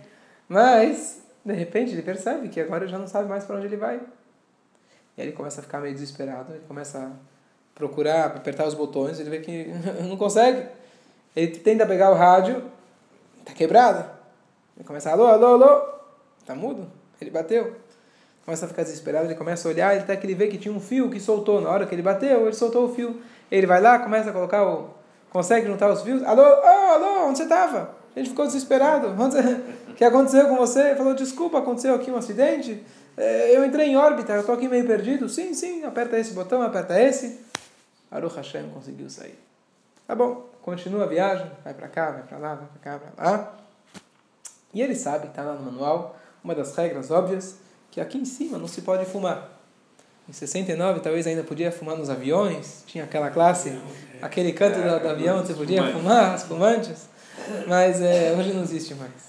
Mas, 0.47 1.23
de 1.43 1.55
repente, 1.55 1.93
ele 1.93 2.03
percebe 2.03 2.49
que 2.49 2.61
agora 2.61 2.87
já 2.87 2.99
não 2.99 3.07
sabe 3.07 3.29
mais 3.29 3.45
para 3.45 3.57
onde 3.57 3.67
ele 3.67 3.77
vai. 3.77 3.97
E 5.17 5.23
aí 5.23 5.29
ele 5.29 5.33
começa 5.33 5.61
a 5.61 5.63
ficar 5.63 5.81
meio 5.81 5.95
desesperado. 5.95 6.53
Ele 6.53 6.65
começa 6.69 6.99
a 6.99 7.11
procurar, 7.75 8.27
apertar 8.27 8.67
os 8.67 8.75
botões. 8.75 9.19
Ele 9.19 9.31
vê 9.31 9.41
que 9.41 9.69
não 10.07 10.17
consegue. 10.19 10.69
Ele 11.35 11.57
tenta 11.59 11.87
pegar 11.87 12.11
o 12.11 12.15
rádio, 12.15 12.63
tá 13.45 13.55
quebrado. 13.55 14.11
Ele 14.77 14.87
começa, 14.87 15.11
alô, 15.11 15.27
alô, 15.27 15.55
alô. 15.55 15.89
Tá 16.45 16.55
mudo. 16.55 16.91
Ele 17.21 17.31
bateu. 17.31 17.77
Começa 18.49 18.65
a 18.65 18.69
ficar 18.69 18.83
desesperado, 18.83 19.27
ele 19.27 19.35
começa 19.35 19.69
a 19.69 19.71
olhar, 19.71 19.95
até 19.95 20.17
que 20.17 20.25
ele 20.25 20.35
vê 20.35 20.47
que 20.47 20.57
tinha 20.57 20.73
um 20.73 20.81
fio 20.81 21.11
que 21.11 21.21
soltou. 21.21 21.61
Na 21.61 21.69
hora 21.69 21.85
que 21.85 21.95
ele 21.95 22.01
bateu, 22.01 22.47
ele 22.47 22.55
soltou 22.55 22.87
o 22.87 22.95
fio. 22.95 23.21
Ele 23.51 23.67
vai 23.67 23.79
lá, 23.79 23.99
começa 23.99 24.31
a 24.31 24.33
colocar 24.33 24.67
o. 24.67 24.89
Consegue 25.29 25.67
juntar 25.67 25.93
os 25.93 26.01
fios. 26.01 26.23
Alô, 26.23 26.43
oh, 26.43 26.95
alô, 26.95 27.27
onde 27.27 27.37
você 27.37 27.43
estava? 27.43 27.95
A 28.17 28.19
gente 28.19 28.31
ficou 28.31 28.47
desesperado. 28.47 29.09
O 29.09 29.93
que 29.95 30.03
aconteceu 30.03 30.49
com 30.49 30.57
você? 30.57 30.81
Ele 30.81 30.97
falou, 30.97 31.13
desculpa, 31.13 31.59
aconteceu 31.59 31.95
aqui 31.95 32.11
um 32.11 32.17
acidente. 32.17 32.83
É, 33.19 33.55
eu 33.55 33.67
entrei 33.67 33.89
em 33.89 33.99
órbita, 33.99 34.33
eu 34.33 34.41
estou 34.41 34.55
aqui 34.55 34.67
meio 34.67 34.87
perdido. 34.87 35.29
Sim, 35.29 35.53
sim, 35.53 35.85
aperta 35.85 36.19
esse 36.19 36.33
botão, 36.33 36.63
aperta 36.63 36.99
esse. 36.99 37.41
Aruch 38.11 38.35
Hashem 38.35 38.71
conseguiu 38.71 39.11
sair. 39.11 39.39
Tá 40.07 40.15
bom, 40.15 40.49
continua 40.63 41.05
a 41.05 41.07
viagem, 41.07 41.53
vai 41.63 41.75
para 41.75 41.89
cá, 41.89 42.13
vai 42.13 42.23
para 42.23 42.39
lá, 42.39 42.55
vai 42.55 42.67
para 42.67 42.93
cá, 42.93 42.99
para 43.15 43.31
lá. 43.31 43.55
E 44.73 44.81
ele 44.81 44.95
sabe 44.95 45.27
está 45.27 45.43
lá 45.43 45.53
no 45.53 45.71
manual, 45.71 46.17
uma 46.43 46.55
das 46.55 46.75
regras 46.75 47.11
óbvias, 47.11 47.68
que 47.91 48.01
aqui 48.01 48.19
em 48.19 48.25
cima 48.25 48.59
não 48.59 48.69
se 48.69 48.83
pode 48.83 49.05
fumar. 49.05 49.59
Em 50.29 50.33
69, 50.33 51.01
talvez 51.01 51.27
ainda 51.27 51.43
podia 51.43 51.73
fumar 51.73 51.97
nos 51.97 52.11
aviões, 52.11 52.83
tinha 52.87 53.05
aquela 53.05 53.31
classe, 53.31 53.79
aquele 54.21 54.53
canto 54.53 54.79
do, 54.79 55.01
do 55.01 55.09
avião, 55.09 55.39
você 55.39 55.55
podia 55.55 55.83
fumar, 55.91 56.35
as 56.35 56.43
fumantes, 56.43 57.09
mas 57.67 58.03
é, 58.03 58.35
hoje 58.39 58.53
não 58.53 58.63
existe 58.63 58.95
mais. 58.95 59.29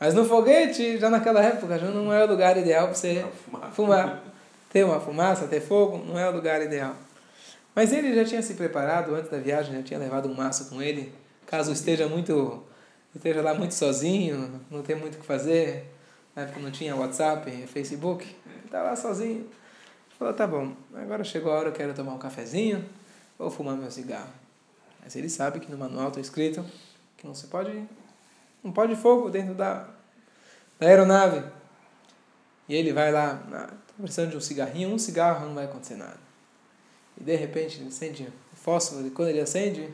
Mas 0.00 0.14
no 0.14 0.24
foguete, 0.24 0.98
já 0.98 1.08
naquela 1.08 1.42
época, 1.42 1.78
já 1.78 1.86
não 1.88 2.12
é 2.12 2.24
o 2.24 2.26
lugar 2.26 2.56
ideal 2.56 2.86
para 2.86 2.96
você 2.96 3.24
fumar. 3.72 4.22
Ter 4.72 4.84
uma 4.84 4.98
fumaça, 4.98 5.46
ter 5.46 5.60
fogo, 5.60 5.98
não 5.98 6.18
é 6.18 6.28
o 6.28 6.32
lugar 6.32 6.62
ideal. 6.62 6.94
Mas 7.74 7.92
ele 7.92 8.14
já 8.14 8.24
tinha 8.24 8.42
se 8.42 8.54
preparado 8.54 9.14
antes 9.14 9.30
da 9.30 9.38
viagem, 9.38 9.74
já 9.74 9.82
tinha 9.82 10.00
levado 10.00 10.28
um 10.28 10.34
maço 10.34 10.70
com 10.70 10.82
ele, 10.82 11.12
caso 11.46 11.70
esteja 11.72 12.08
muito 12.08 12.62
esteja 13.14 13.42
lá 13.42 13.54
muito 13.54 13.74
sozinho, 13.74 14.60
não 14.70 14.82
tem 14.82 14.96
muito 14.96 15.16
o 15.16 15.18
que 15.18 15.26
fazer. 15.26 15.84
Na 16.34 16.42
época 16.42 16.60
não 16.60 16.70
tinha 16.70 16.94
WhatsApp, 16.94 17.50
Facebook, 17.66 18.36
estava 18.64 18.90
lá 18.90 18.96
sozinho. 18.96 19.48
Falou, 20.18 20.34
tá 20.34 20.46
bom, 20.46 20.74
agora 20.94 21.24
chegou 21.24 21.50
a 21.50 21.56
hora, 21.56 21.68
eu 21.68 21.72
quero 21.72 21.94
tomar 21.94 22.12
um 22.12 22.18
cafezinho, 22.18 22.88
vou 23.38 23.50
fumar 23.50 23.76
meu 23.76 23.90
cigarro. 23.90 24.30
Mas 25.02 25.16
ele 25.16 25.28
sabe 25.28 25.60
que 25.60 25.70
no 25.70 25.78
manual 25.78 26.08
está 26.08 26.20
escrito 26.20 26.64
que 27.16 27.26
não 27.26 27.34
se 27.34 27.46
pode, 27.48 27.86
não 28.62 28.72
pode 28.72 28.96
fogo 28.96 29.28
dentro 29.28 29.54
da, 29.54 29.88
da 30.78 30.86
aeronave. 30.86 31.44
E 32.68 32.74
ele 32.74 32.92
vai 32.92 33.10
lá, 33.10 33.42
ah, 33.52 33.74
precisando 33.98 34.30
de 34.30 34.36
um 34.36 34.40
cigarrinho, 34.40 34.88
um 34.88 34.98
cigarro 34.98 35.46
não 35.46 35.54
vai 35.54 35.64
acontecer 35.64 35.96
nada. 35.96 36.18
E 37.20 37.24
de 37.24 37.36
repente 37.36 37.78
ele 37.78 37.88
acende 37.88 38.32
o 38.52 38.56
fósforo, 38.56 39.06
e 39.06 39.10
quando 39.10 39.28
ele 39.28 39.40
acende, 39.40 39.92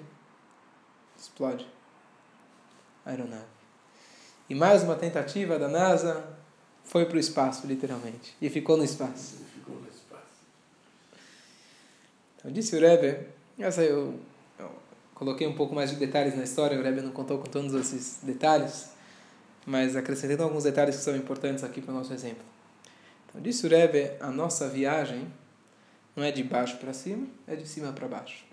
explode 1.18 1.66
a 3.04 3.10
aeronave. 3.10 3.55
E 4.48 4.54
mais 4.54 4.82
uma 4.84 4.94
tentativa 4.94 5.58
da 5.58 5.68
NASA 5.68 6.24
foi 6.84 7.04
para 7.04 7.16
o 7.16 7.18
espaço, 7.18 7.66
literalmente. 7.66 8.36
E 8.40 8.48
ficou 8.48 8.76
no 8.76 8.84
espaço. 8.84 9.38
Ficou 9.52 9.74
no 9.74 9.88
espaço. 9.88 10.22
Então, 12.36 12.52
disse 12.52 12.76
o 12.76 12.80
Rebbe, 12.80 13.26
essa 13.58 13.82
eu, 13.82 14.14
eu, 14.56 14.70
coloquei 15.14 15.48
um 15.48 15.54
pouco 15.54 15.74
mais 15.74 15.90
de 15.90 15.96
detalhes 15.96 16.36
na 16.36 16.44
história, 16.44 16.78
o 16.78 16.82
Rebbe 16.82 17.00
não 17.00 17.10
contou 17.10 17.38
com 17.38 17.46
todos 17.50 17.74
esses 17.74 18.20
detalhes, 18.22 18.90
mas 19.66 19.96
acrescentando 19.96 20.44
alguns 20.44 20.62
detalhes 20.62 20.96
que 20.96 21.02
são 21.02 21.16
importantes 21.16 21.64
aqui 21.64 21.80
para 21.80 21.92
o 21.92 21.96
nosso 21.96 22.12
exemplo. 22.12 22.44
Então, 23.28 23.40
disse 23.40 23.66
o 23.66 23.68
Rebbe, 23.68 24.12
a 24.20 24.30
nossa 24.30 24.68
viagem 24.68 25.26
não 26.14 26.22
é 26.22 26.30
de 26.30 26.44
baixo 26.44 26.76
para 26.76 26.92
cima, 26.92 27.26
é 27.48 27.56
de 27.56 27.66
cima 27.66 27.92
para 27.92 28.06
baixo. 28.06 28.44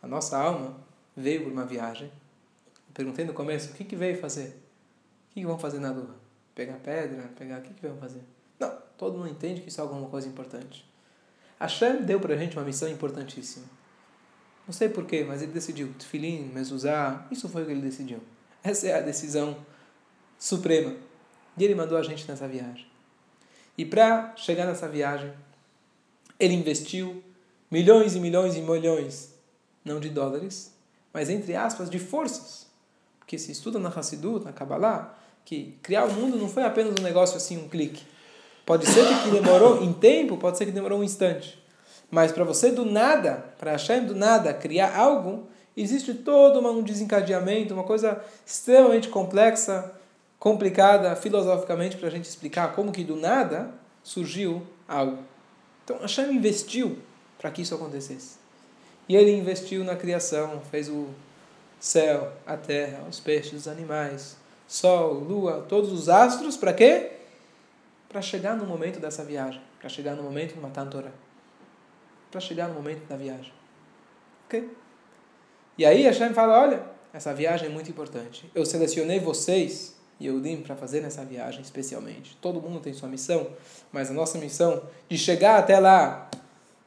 A 0.00 0.06
nossa 0.06 0.38
alma 0.38 0.76
veio 1.16 1.42
por 1.42 1.52
uma 1.52 1.64
viagem. 1.64 2.08
perguntei 2.94 3.24
no 3.24 3.32
começo, 3.32 3.72
o 3.72 3.74
que, 3.74 3.82
que 3.82 3.96
veio 3.96 4.16
fazer? 4.16 4.67
O 5.30 5.34
que, 5.34 5.40
que 5.40 5.46
vão 5.46 5.58
fazer 5.58 5.78
na 5.78 5.90
Lua? 5.90 6.16
Pegar 6.54 6.76
pedra? 6.76 7.30
Pegar... 7.36 7.58
O 7.58 7.62
que, 7.62 7.74
que 7.74 7.86
vão 7.86 7.96
fazer? 7.98 8.22
Não, 8.58 8.76
todo 8.96 9.18
mundo 9.18 9.28
entende 9.28 9.60
que 9.60 9.68
isso 9.68 9.80
é 9.80 9.82
alguma 9.82 10.08
coisa 10.08 10.28
importante. 10.28 10.88
Hashem 11.60 12.02
deu 12.02 12.20
para 12.20 12.34
a 12.34 12.36
gente 12.36 12.56
uma 12.56 12.64
missão 12.64 12.88
importantíssima. 12.88 13.66
Não 14.66 14.72
sei 14.72 14.88
porquê, 14.88 15.24
mas 15.24 15.42
ele 15.42 15.52
decidiu. 15.52 15.92
Tefilim, 15.98 16.50
mezuzá, 16.52 17.26
isso 17.30 17.48
foi 17.48 17.62
o 17.62 17.66
que 17.66 17.72
ele 17.72 17.80
decidiu. 17.80 18.20
Essa 18.62 18.88
é 18.88 18.98
a 18.98 19.00
decisão 19.00 19.56
suprema. 20.38 20.94
E 21.56 21.64
ele 21.64 21.74
mandou 21.74 21.98
a 21.98 22.02
gente 22.02 22.28
nessa 22.28 22.46
viagem. 22.46 22.86
E 23.76 23.84
para 23.84 24.34
chegar 24.36 24.66
nessa 24.66 24.88
viagem, 24.88 25.32
ele 26.38 26.54
investiu 26.54 27.22
milhões 27.70 28.14
e 28.14 28.20
milhões 28.20 28.56
e 28.56 28.60
milhões, 28.60 29.34
não 29.84 29.98
de 29.98 30.08
dólares, 30.08 30.72
mas 31.12 31.28
entre 31.30 31.56
aspas, 31.56 31.90
de 31.90 31.98
forças. 31.98 32.67
Porque 33.28 33.36
se 33.38 33.52
estuda 33.52 33.78
na 33.78 33.90
Hassidut, 33.90 34.42
na 34.42 34.54
Kabbalah, 34.54 35.14
que 35.44 35.76
criar 35.82 36.06
o 36.06 36.12
mundo 36.14 36.38
não 36.38 36.48
foi 36.48 36.62
apenas 36.62 36.94
um 36.98 37.02
negócio 37.02 37.36
assim, 37.36 37.62
um 37.62 37.68
clique. 37.68 38.02
Pode 38.64 38.86
ser 38.86 39.04
que 39.22 39.30
demorou 39.30 39.84
em 39.84 39.92
tempo, 39.92 40.38
pode 40.38 40.56
ser 40.56 40.64
que 40.64 40.72
demorou 40.72 41.00
um 41.00 41.04
instante. 41.04 41.62
Mas 42.10 42.32
para 42.32 42.42
você 42.42 42.70
do 42.70 42.86
nada, 42.86 43.44
para 43.58 43.72
Hashem 43.72 44.06
do 44.06 44.14
nada 44.14 44.54
criar 44.54 44.96
algo, 44.96 45.46
existe 45.76 46.14
todo 46.14 46.58
um 46.66 46.82
desencadeamento, 46.82 47.74
uma 47.74 47.84
coisa 47.84 48.18
extremamente 48.46 49.10
complexa, 49.10 49.92
complicada 50.38 51.14
filosoficamente 51.14 51.98
para 51.98 52.08
a 52.08 52.10
gente 52.10 52.24
explicar 52.24 52.74
como 52.74 52.90
que 52.90 53.04
do 53.04 53.14
nada 53.14 53.70
surgiu 54.02 54.62
algo. 54.88 55.18
Então 55.84 55.98
Hashem 55.98 56.32
investiu 56.32 56.96
para 57.38 57.50
que 57.50 57.60
isso 57.60 57.74
acontecesse. 57.74 58.38
E 59.06 59.14
ele 59.14 59.36
investiu 59.36 59.84
na 59.84 59.96
criação, 59.96 60.62
fez 60.70 60.88
o 60.88 61.08
céu, 61.78 62.32
a 62.46 62.56
terra, 62.56 63.04
os 63.08 63.20
peixes, 63.20 63.52
os 63.52 63.68
animais, 63.68 64.36
sol, 64.66 65.14
lua, 65.14 65.64
todos 65.68 65.92
os 65.92 66.08
astros, 66.08 66.56
para 66.56 66.72
quê? 66.72 67.12
Para 68.08 68.22
chegar 68.22 68.56
no 68.56 68.66
momento 68.66 68.98
dessa 69.00 69.24
viagem, 69.24 69.60
para 69.78 69.88
chegar 69.88 70.14
no 70.14 70.22
momento 70.22 70.54
do 70.54 70.60
Matan 70.60 70.86
Torah. 70.88 71.12
Para 72.30 72.40
chegar 72.40 72.68
no 72.68 72.74
momento 72.74 73.06
da 73.06 73.16
viagem. 73.16 73.52
Ok? 74.46 74.70
E 75.76 75.84
aí 75.84 76.02
Hashem 76.02 76.34
fala, 76.34 76.60
olha, 76.60 76.82
essa 77.12 77.32
viagem 77.32 77.68
é 77.68 77.70
muito 77.70 77.90
importante. 77.90 78.50
Eu 78.54 78.66
selecionei 78.66 79.20
vocês 79.20 79.96
Yehudim 80.20 80.62
para 80.62 80.74
fazer 80.74 81.00
nessa 81.00 81.24
viagem 81.24 81.60
especialmente. 81.60 82.36
Todo 82.40 82.60
mundo 82.60 82.80
tem 82.80 82.92
sua 82.92 83.08
missão, 83.08 83.48
mas 83.92 84.10
a 84.10 84.12
nossa 84.12 84.36
missão 84.38 84.82
de 85.08 85.16
chegar 85.16 85.58
até 85.58 85.78
lá. 85.78 86.28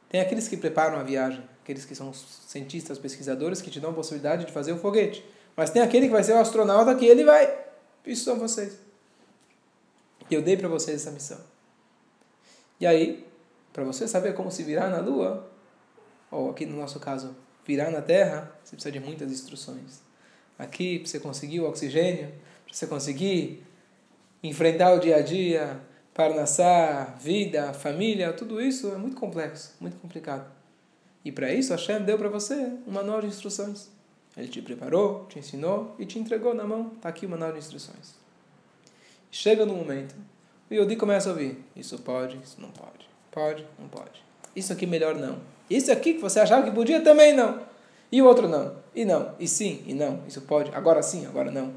Tem 0.08 0.20
aqueles 0.20 0.46
que 0.48 0.56
preparam 0.56 0.98
a 0.98 1.02
viagem, 1.02 1.42
aqueles 1.62 1.84
que 1.84 1.94
são 1.94 2.12
cientistas, 2.12 2.98
pesquisadores 2.98 3.62
que 3.62 3.70
te 3.70 3.78
dão 3.78 3.90
a 3.90 3.94
possibilidade 3.94 4.44
de 4.44 4.52
fazer 4.52 4.72
o 4.72 4.78
foguete. 4.78 5.24
Mas 5.56 5.70
tem 5.70 5.80
aquele 5.80 6.06
que 6.06 6.12
vai 6.12 6.24
ser 6.24 6.32
o 6.32 6.38
astronauta 6.38 6.94
que 6.94 7.06
ele 7.06 7.24
vai. 7.24 7.56
Isso 8.04 8.24
são 8.24 8.38
vocês. 8.38 8.78
E 10.28 10.34
eu 10.34 10.42
dei 10.42 10.56
para 10.56 10.68
vocês 10.68 11.00
essa 11.00 11.10
missão. 11.10 11.38
E 12.80 12.86
aí, 12.86 13.26
para 13.72 13.84
você 13.84 14.08
saber 14.08 14.34
como 14.34 14.50
se 14.50 14.62
virar 14.64 14.88
na 14.88 14.98
Lua, 14.98 15.48
ou 16.30 16.50
aqui 16.50 16.66
no 16.66 16.76
nosso 16.76 16.98
caso, 16.98 17.36
virar 17.64 17.90
na 17.90 18.02
Terra, 18.02 18.50
você 18.64 18.74
precisa 18.74 18.92
de 18.92 18.98
muitas 18.98 19.30
instruções. 19.30 20.00
Aqui, 20.58 20.98
para 20.98 21.08
você 21.08 21.20
conseguir 21.20 21.60
o 21.60 21.68
oxigênio, 21.68 22.32
para 22.64 22.74
você 22.74 22.86
conseguir 22.86 23.64
enfrentar 24.42 24.94
o 24.94 24.98
dia 24.98 25.16
a 25.16 25.22
dia, 25.22 25.80
parnassá, 26.12 27.14
vida, 27.20 27.72
família, 27.72 28.32
tudo 28.32 28.60
isso 28.60 28.92
é 28.92 28.96
muito 28.96 29.16
complexo, 29.16 29.74
muito 29.80 29.96
complicado. 29.98 30.61
E 31.24 31.30
para 31.30 31.52
isso, 31.52 31.72
Hashem 31.72 32.02
deu 32.02 32.18
para 32.18 32.28
você 32.28 32.54
um 32.86 32.90
manual 32.92 33.20
de 33.20 33.28
instruções. 33.28 33.88
Ele 34.36 34.48
te 34.48 34.62
preparou, 34.62 35.26
te 35.28 35.38
ensinou 35.38 35.94
e 35.98 36.06
te 36.06 36.18
entregou 36.18 36.54
na 36.54 36.64
mão. 36.64 36.92
Está 36.96 37.08
aqui 37.08 37.26
o 37.26 37.28
manual 37.28 37.52
de 37.52 37.58
instruções. 37.58 38.14
Chega 39.30 39.64
no 39.64 39.74
momento, 39.74 40.14
o 40.70 40.74
Yodi 40.74 40.96
começa 40.96 41.28
a 41.28 41.32
ouvir. 41.32 41.62
Isso 41.76 41.98
pode, 41.98 42.38
isso 42.42 42.60
não 42.60 42.70
pode. 42.70 43.08
Pode, 43.30 43.66
não 43.78 43.88
pode. 43.88 44.22
Isso 44.54 44.72
aqui 44.72 44.86
melhor 44.86 45.14
não. 45.14 45.38
Isso 45.68 45.90
aqui 45.90 46.14
que 46.14 46.20
você 46.20 46.40
achava 46.40 46.64
que 46.64 46.70
podia, 46.70 47.00
também 47.00 47.34
não. 47.34 47.60
E 48.10 48.20
o 48.20 48.26
outro 48.26 48.46
não. 48.46 48.76
E 48.94 49.04
não. 49.04 49.34
E 49.38 49.48
sim, 49.48 49.82
e 49.86 49.94
não. 49.94 50.22
Isso 50.26 50.42
pode. 50.42 50.70
Agora 50.74 51.02
sim, 51.02 51.26
agora 51.26 51.50
não. 51.50 51.72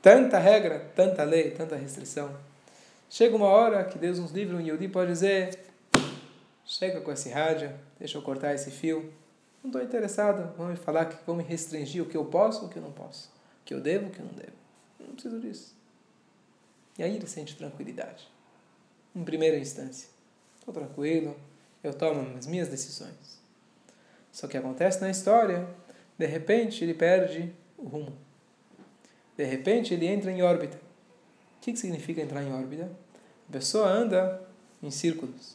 Tanta 0.00 0.38
regra, 0.38 0.90
tanta 0.94 1.24
lei, 1.24 1.50
tanta 1.50 1.76
restrição. 1.76 2.30
Chega 3.08 3.36
uma 3.36 3.46
hora 3.46 3.84
que 3.84 3.98
Deus 3.98 4.18
nos 4.18 4.30
livre, 4.32 4.56
um 4.56 4.60
Yehudi 4.60 4.88
pode 4.88 5.10
dizer: 5.10 5.58
chega 6.64 7.00
com 7.00 7.12
esse 7.12 7.28
rádio, 7.28 7.70
deixa 8.02 8.18
eu 8.18 8.22
cortar 8.22 8.52
esse 8.52 8.68
fio. 8.68 9.12
Não 9.62 9.68
estou 9.70 9.80
interessado, 9.80 10.52
vão 10.56 10.66
me 10.66 10.76
falar 10.76 11.04
que 11.04 11.24
vão 11.24 11.36
me 11.36 11.44
restringir 11.44 12.02
o 12.02 12.06
que 12.06 12.16
eu 12.16 12.24
posso, 12.24 12.66
o 12.66 12.68
que 12.68 12.76
eu 12.76 12.82
não 12.82 12.90
posso. 12.90 13.28
O 13.60 13.64
que 13.64 13.72
eu 13.72 13.80
devo, 13.80 14.08
o 14.08 14.10
que 14.10 14.18
eu 14.18 14.26
não 14.26 14.32
devo. 14.32 14.56
Não 14.98 15.12
preciso 15.12 15.38
disso. 15.38 15.72
E 16.98 17.02
aí 17.04 17.14
ele 17.14 17.28
sente 17.28 17.56
tranquilidade. 17.56 18.28
Em 19.14 19.22
primeira 19.22 19.56
instância. 19.56 20.08
Estou 20.58 20.74
tranquilo, 20.74 21.36
eu 21.82 21.94
tomo 21.94 22.36
as 22.36 22.44
minhas 22.44 22.66
decisões. 22.66 23.40
Só 24.32 24.48
que 24.48 24.56
acontece 24.56 25.00
na 25.00 25.08
história, 25.08 25.68
de 26.18 26.26
repente 26.26 26.82
ele 26.82 26.94
perde 26.94 27.54
o 27.78 27.86
rumo. 27.86 28.18
De 29.36 29.44
repente 29.44 29.94
ele 29.94 30.06
entra 30.06 30.32
em 30.32 30.42
órbita. 30.42 30.76
O 30.76 31.60
que, 31.60 31.72
que 31.72 31.78
significa 31.78 32.20
entrar 32.20 32.42
em 32.42 32.52
órbita? 32.52 32.90
A 33.48 33.52
pessoa 33.52 33.86
anda 33.86 34.42
em 34.82 34.90
círculos. 34.90 35.52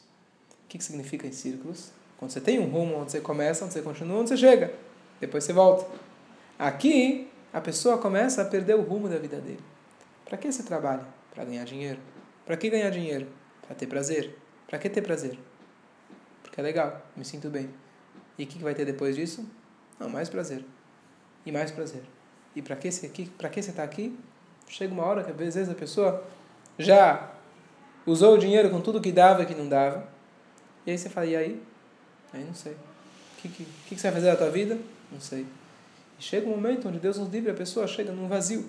O 0.64 0.68
que, 0.68 0.78
que 0.78 0.84
significa 0.84 1.26
em 1.26 1.32
círculos? 1.32 1.92
Quando 2.18 2.32
você 2.32 2.40
tem 2.40 2.58
um 2.58 2.68
rumo 2.68 2.96
onde 2.96 3.12
você 3.12 3.20
começa, 3.20 3.64
onde 3.64 3.72
você 3.72 3.80
continua, 3.80 4.18
onde 4.18 4.28
você 4.28 4.36
chega. 4.36 4.74
Depois 5.20 5.44
você 5.44 5.52
volta. 5.52 5.86
Aqui, 6.58 7.30
a 7.52 7.60
pessoa 7.60 7.96
começa 7.98 8.42
a 8.42 8.44
perder 8.44 8.74
o 8.74 8.82
rumo 8.82 9.08
da 9.08 9.16
vida 9.16 9.40
dele. 9.40 9.62
Para 10.24 10.36
que 10.36 10.50
você 10.50 10.62
trabalha? 10.62 11.04
Para 11.32 11.44
ganhar 11.44 11.64
dinheiro. 11.64 12.00
Para 12.44 12.56
que 12.56 12.68
ganhar 12.68 12.90
dinheiro? 12.90 13.28
Para 13.66 13.76
ter 13.76 13.86
prazer. 13.86 14.36
Para 14.66 14.78
que 14.78 14.90
ter 14.90 15.00
prazer? 15.00 15.38
Porque 16.42 16.60
é 16.60 16.64
legal, 16.64 17.00
me 17.16 17.24
sinto 17.24 17.48
bem. 17.48 17.70
E 18.36 18.44
o 18.44 18.46
que 18.46 18.58
vai 18.58 18.74
ter 18.74 18.84
depois 18.84 19.14
disso? 19.14 19.48
Não, 19.98 20.08
mais 20.08 20.28
prazer. 20.28 20.64
E 21.46 21.52
mais 21.52 21.70
prazer. 21.70 22.02
E 22.54 22.60
para 22.60 22.76
que 22.76 22.90
você 22.90 23.06
está 23.06 23.82
aqui? 23.84 24.18
Chega 24.66 24.92
uma 24.92 25.04
hora 25.04 25.22
que 25.22 25.30
às 25.30 25.36
vezes 25.36 25.68
a 25.68 25.74
pessoa 25.74 26.24
já 26.78 27.30
usou 28.04 28.34
o 28.34 28.38
dinheiro 28.38 28.70
com 28.70 28.80
tudo 28.80 29.00
que 29.00 29.12
dava 29.12 29.42
e 29.42 29.46
que 29.46 29.54
não 29.54 29.68
dava. 29.68 30.08
E 30.84 30.90
aí 30.90 30.98
você 30.98 31.08
fala, 31.08 31.26
e 31.26 31.36
aí? 31.36 31.62
Aí 32.32 32.44
não 32.44 32.54
sei. 32.54 32.72
O 32.72 33.40
que, 33.40 33.48
que, 33.48 33.64
que 33.88 33.96
você 33.96 34.10
vai 34.10 34.20
fazer 34.20 34.30
da 34.30 34.36
tua 34.36 34.50
vida? 34.50 34.78
Não 35.10 35.20
sei. 35.20 35.46
E 36.18 36.22
chega 36.22 36.46
um 36.46 36.50
momento 36.50 36.88
onde 36.88 36.98
Deus 36.98 37.18
nos 37.18 37.30
livre, 37.30 37.50
a 37.50 37.54
pessoa 37.54 37.86
chega 37.86 38.12
num 38.12 38.28
vazio. 38.28 38.68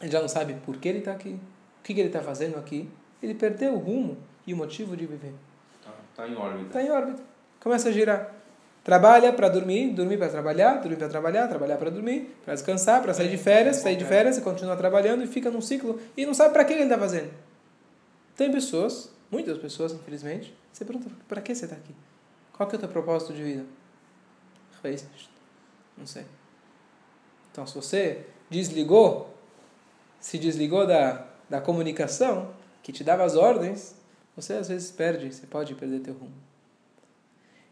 Ele 0.00 0.10
já 0.10 0.20
não 0.20 0.28
sabe 0.28 0.54
por 0.64 0.76
que 0.76 0.88
ele 0.88 0.98
está 0.98 1.12
aqui, 1.12 1.30
o 1.30 1.82
que, 1.82 1.94
que 1.94 2.00
ele 2.00 2.08
está 2.08 2.20
fazendo 2.20 2.56
aqui. 2.56 2.88
Ele 3.22 3.34
perdeu 3.34 3.74
o 3.74 3.78
rumo 3.78 4.16
e 4.46 4.52
o 4.52 4.56
motivo 4.56 4.96
de 4.96 5.06
viver. 5.06 5.34
Está 5.80 5.92
tá 6.14 6.28
em 6.28 6.36
órbita. 6.36 6.66
Está 6.66 6.82
em 6.82 6.90
órbita. 6.90 7.22
Começa 7.60 7.88
a 7.88 7.92
girar. 7.92 8.32
Trabalha 8.84 9.32
para 9.32 9.48
dormir, 9.48 9.90
dormir 9.90 10.16
para 10.16 10.28
trabalhar, 10.28 10.74
dormir 10.74 10.96
para 10.96 11.08
trabalhar, 11.08 11.48
trabalhar 11.48 11.76
para 11.76 11.90
dormir, 11.90 12.36
para 12.44 12.54
descansar, 12.54 13.02
para 13.02 13.12
sair 13.12 13.28
de 13.28 13.36
férias, 13.36 13.78
sair 13.78 13.96
de 13.96 14.04
férias 14.04 14.38
e 14.38 14.40
continuar 14.40 14.76
trabalhando 14.76 15.24
e 15.24 15.26
fica 15.26 15.50
num 15.50 15.60
ciclo 15.60 16.00
e 16.16 16.24
não 16.24 16.32
sabe 16.32 16.52
para 16.52 16.64
que 16.64 16.72
ele 16.72 16.84
está 16.84 16.96
fazendo. 16.96 17.30
Tem 18.36 18.52
pessoas, 18.52 19.10
muitas 19.28 19.58
pessoas, 19.58 19.92
infelizmente, 19.92 20.54
você 20.72 20.84
pergunta, 20.84 21.10
para 21.26 21.40
que 21.40 21.52
você 21.52 21.64
está 21.64 21.74
aqui? 21.74 21.92
Qual 22.56 22.68
que 22.68 22.74
é 22.74 22.78
o 22.78 22.80
teu 22.80 22.88
propósito 22.88 23.32
de 23.32 23.42
vida? 23.42 23.66
Não 25.96 26.06
sei. 26.06 26.24
Então, 27.52 27.66
se 27.66 27.74
você 27.74 28.26
desligou, 28.50 29.34
se 30.20 30.38
desligou 30.38 30.86
da, 30.86 31.26
da 31.48 31.60
comunicação 31.60 32.50
que 32.82 32.92
te 32.92 33.02
dava 33.02 33.24
as 33.24 33.34
ordens, 33.34 33.94
você 34.34 34.54
às 34.54 34.68
vezes 34.68 34.90
perde, 34.90 35.32
você 35.32 35.46
pode 35.46 35.74
perder 35.74 36.00
teu 36.00 36.14
rumo. 36.14 36.34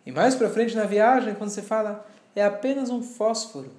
E 0.04 0.12
mais 0.12 0.34
para 0.34 0.50
frente 0.50 0.74
na 0.74 0.84
viagem, 0.84 1.34
quando 1.34 1.50
você 1.50 1.62
fala, 1.62 2.06
é 2.34 2.44
apenas 2.44 2.90
um 2.90 3.02
fósforo, 3.02 3.70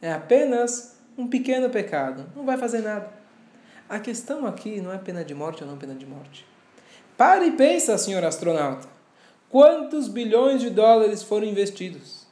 é 0.00 0.12
apenas 0.12 0.96
um 1.16 1.28
pequeno 1.28 1.70
pecado, 1.70 2.26
não 2.34 2.44
vai 2.44 2.58
fazer 2.58 2.80
nada. 2.80 3.10
A 3.88 3.98
questão 3.98 4.46
aqui 4.46 4.80
não 4.80 4.92
é 4.92 4.98
pena 4.98 5.24
de 5.24 5.34
morte 5.34 5.62
ou 5.62 5.70
não 5.70 5.78
pena 5.78 5.94
de 5.94 6.06
morte. 6.06 6.46
Pare 7.16 7.46
e 7.46 7.52
pensa, 7.52 7.96
senhor 7.96 8.24
astronauta. 8.24 8.93
Quantos 9.54 10.08
bilhões 10.08 10.60
de 10.60 10.68
dólares 10.68 11.22
foram 11.22 11.46
investidos? 11.46 12.26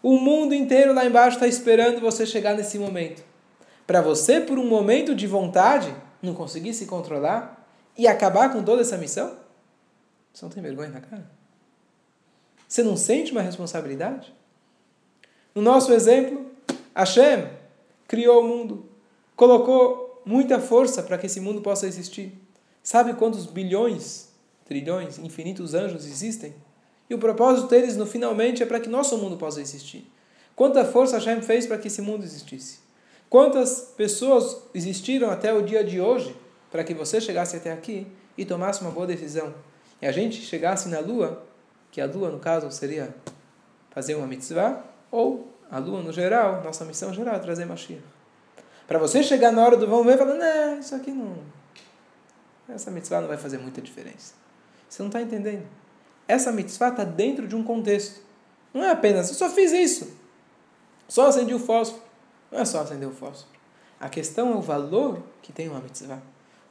O 0.00 0.16
mundo 0.20 0.54
inteiro 0.54 0.94
lá 0.94 1.04
embaixo 1.04 1.34
está 1.34 1.48
esperando 1.48 2.00
você 2.00 2.24
chegar 2.24 2.54
nesse 2.54 2.78
momento. 2.78 3.24
Para 3.88 4.00
você, 4.00 4.40
por 4.40 4.56
um 4.56 4.68
momento 4.68 5.12
de 5.12 5.26
vontade, 5.26 5.92
não 6.22 6.32
conseguir 6.32 6.72
se 6.72 6.86
controlar 6.86 7.66
e 7.98 8.06
acabar 8.06 8.52
com 8.52 8.62
toda 8.62 8.82
essa 8.82 8.96
missão? 8.96 9.36
Você 10.32 10.44
não 10.44 10.52
tem 10.52 10.62
vergonha 10.62 10.90
na 10.90 11.00
cara? 11.00 11.28
Você 12.68 12.84
não 12.84 12.96
sente 12.96 13.32
uma 13.32 13.42
responsabilidade? 13.42 14.32
No 15.52 15.62
nosso 15.62 15.92
exemplo, 15.92 16.46
Hashem 16.94 17.48
criou 18.06 18.44
o 18.44 18.46
mundo, 18.46 18.88
colocou 19.34 20.22
muita 20.24 20.60
força 20.60 21.02
para 21.02 21.18
que 21.18 21.26
esse 21.26 21.40
mundo 21.40 21.62
possa 21.62 21.88
existir. 21.88 22.32
Sabe 22.80 23.14
quantos 23.14 23.44
bilhões, 23.46 24.29
trilhões, 24.70 25.18
infinitos 25.18 25.74
anjos 25.74 26.06
existem? 26.06 26.54
E 27.08 27.14
o 27.14 27.18
propósito 27.18 27.66
deles, 27.66 27.96
no 27.96 28.06
finalmente, 28.06 28.62
é 28.62 28.66
para 28.66 28.78
que 28.78 28.88
nosso 28.88 29.18
mundo 29.18 29.36
possa 29.36 29.60
existir. 29.60 30.08
Quanta 30.54 30.84
força 30.84 31.18
Hashem 31.18 31.42
fez 31.42 31.66
para 31.66 31.76
que 31.76 31.88
esse 31.88 32.00
mundo 32.00 32.22
existisse? 32.22 32.78
Quantas 33.28 33.92
pessoas 33.96 34.58
existiram 34.72 35.28
até 35.28 35.52
o 35.52 35.60
dia 35.60 35.82
de 35.82 36.00
hoje 36.00 36.36
para 36.70 36.84
que 36.84 36.94
você 36.94 37.20
chegasse 37.20 37.56
até 37.56 37.72
aqui 37.72 38.06
e 38.38 38.44
tomasse 38.44 38.80
uma 38.80 38.92
boa 38.92 39.08
decisão? 39.08 39.52
E 40.00 40.06
a 40.06 40.12
gente 40.12 40.40
chegasse 40.40 40.88
na 40.88 41.00
Lua 41.00 41.42
que 41.90 42.00
a 42.00 42.06
lua, 42.06 42.30
no 42.30 42.38
caso, 42.38 42.70
seria 42.70 43.12
fazer 43.90 44.14
uma 44.14 44.28
mitzvah, 44.28 44.84
ou 45.10 45.52
a 45.68 45.80
lua, 45.80 46.00
no 46.00 46.12
geral, 46.12 46.62
nossa 46.62 46.84
missão 46.84 47.12
geral 47.12 47.34
é 47.34 47.38
trazer 47.40 47.64
Mashiach. 47.64 48.00
Para 48.86 49.00
você 49.00 49.20
chegar 49.24 49.50
na 49.50 49.64
hora 49.64 49.76
do 49.76 49.88
vamos 49.88 50.06
ver 50.06 50.14
e 50.14 50.18
falar, 50.18 50.34
não, 50.34 50.78
isso 50.78 50.94
aqui 50.94 51.10
não. 51.10 51.38
Essa 52.68 52.92
mitzvah 52.92 53.20
não 53.20 53.26
vai 53.26 53.36
fazer 53.36 53.58
muita 53.58 53.80
diferença. 53.80 54.39
Você 54.90 55.02
não 55.02 55.08
está 55.08 55.22
entendendo. 55.22 55.66
Essa 56.28 56.52
mitzvah 56.52 56.88
está 56.88 57.04
dentro 57.04 57.48
de 57.48 57.56
um 57.56 57.64
contexto. 57.64 58.20
Não 58.74 58.84
é 58.84 58.90
apenas, 58.90 59.30
eu 59.30 59.34
só 59.34 59.48
fiz 59.48 59.72
isso. 59.72 60.14
Só 61.08 61.28
acendi 61.28 61.54
o 61.54 61.58
fósforo. 61.58 62.02
Não 62.52 62.60
é 62.60 62.64
só 62.66 62.80
acender 62.80 63.08
o 63.08 63.12
fósforo. 63.12 63.48
A 63.98 64.10
questão 64.10 64.52
é 64.52 64.56
o 64.56 64.60
valor 64.60 65.22
que 65.40 65.52
tem 65.52 65.68
uma 65.68 65.80
mitzvah. 65.80 66.20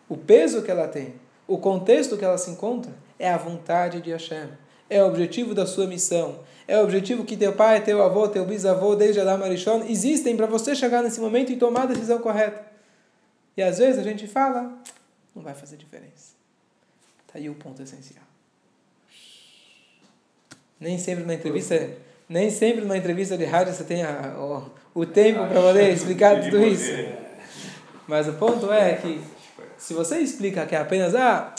O 0.07 0.15
peso 0.15 0.61
que 0.61 0.69
ela 0.69 0.87
tem. 0.87 1.15
O 1.47 1.57
contexto 1.57 2.15
que 2.15 2.23
ela 2.23 2.37
se 2.37 2.51
encontra 2.51 2.93
é 3.17 3.27
a 3.31 3.37
vontade 3.37 4.01
de 4.01 4.11
Hashem 4.11 4.49
é 4.89 5.03
o 5.03 5.07
objetivo 5.07 5.53
da 5.53 5.67
sua 5.67 5.85
missão, 5.85 6.39
é 6.67 6.77
o 6.79 6.83
objetivo 6.83 7.23
que 7.23 7.37
teu 7.37 7.53
pai, 7.53 7.83
teu 7.83 8.01
avô, 8.01 8.27
teu 8.27 8.45
bisavô, 8.45 8.95
desde 8.95 9.19
Adam 9.19 9.43
Arishon, 9.43 9.83
existem 9.87 10.35
para 10.35 10.47
você 10.47 10.75
chegar 10.75 11.03
nesse 11.03 11.21
momento 11.21 11.51
e 11.51 11.57
tomar 11.57 11.83
a 11.83 11.87
decisão 11.87 12.19
correta. 12.19 12.65
E 13.55 13.61
às 13.61 13.77
vezes 13.77 13.99
a 13.99 14.03
gente 14.03 14.27
fala, 14.27 14.73
não 15.35 15.43
vai 15.43 15.53
fazer 15.53 15.77
diferença. 15.77 16.38
Está 17.29 17.37
aí 17.37 17.47
o 17.47 17.53
ponto 17.53 17.79
essencial. 17.83 18.23
Nem 20.79 20.97
sempre 20.97 21.21
numa 21.21 21.35
entrevista, 21.35 21.91
nem 22.27 22.49
sempre 22.49 22.81
numa 22.81 22.97
entrevista 22.97 23.37
de 23.37 23.45
rádio 23.45 23.71
você 23.71 23.83
tem 23.83 24.01
a, 24.01 24.35
o, 24.39 25.01
o 25.01 25.05
tempo 25.05 25.45
para 25.47 25.61
poder 25.61 25.93
explicar 25.93 26.41
tudo 26.41 26.65
isso. 26.65 26.91
Mas 28.07 28.27
o 28.27 28.33
ponto 28.33 28.73
é 28.73 28.95
que 28.95 29.21
se 29.77 29.93
você 29.93 30.17
explica 30.17 30.65
que 30.65 30.75
é 30.75 30.79
apenas 30.79 31.13
ah, 31.13 31.53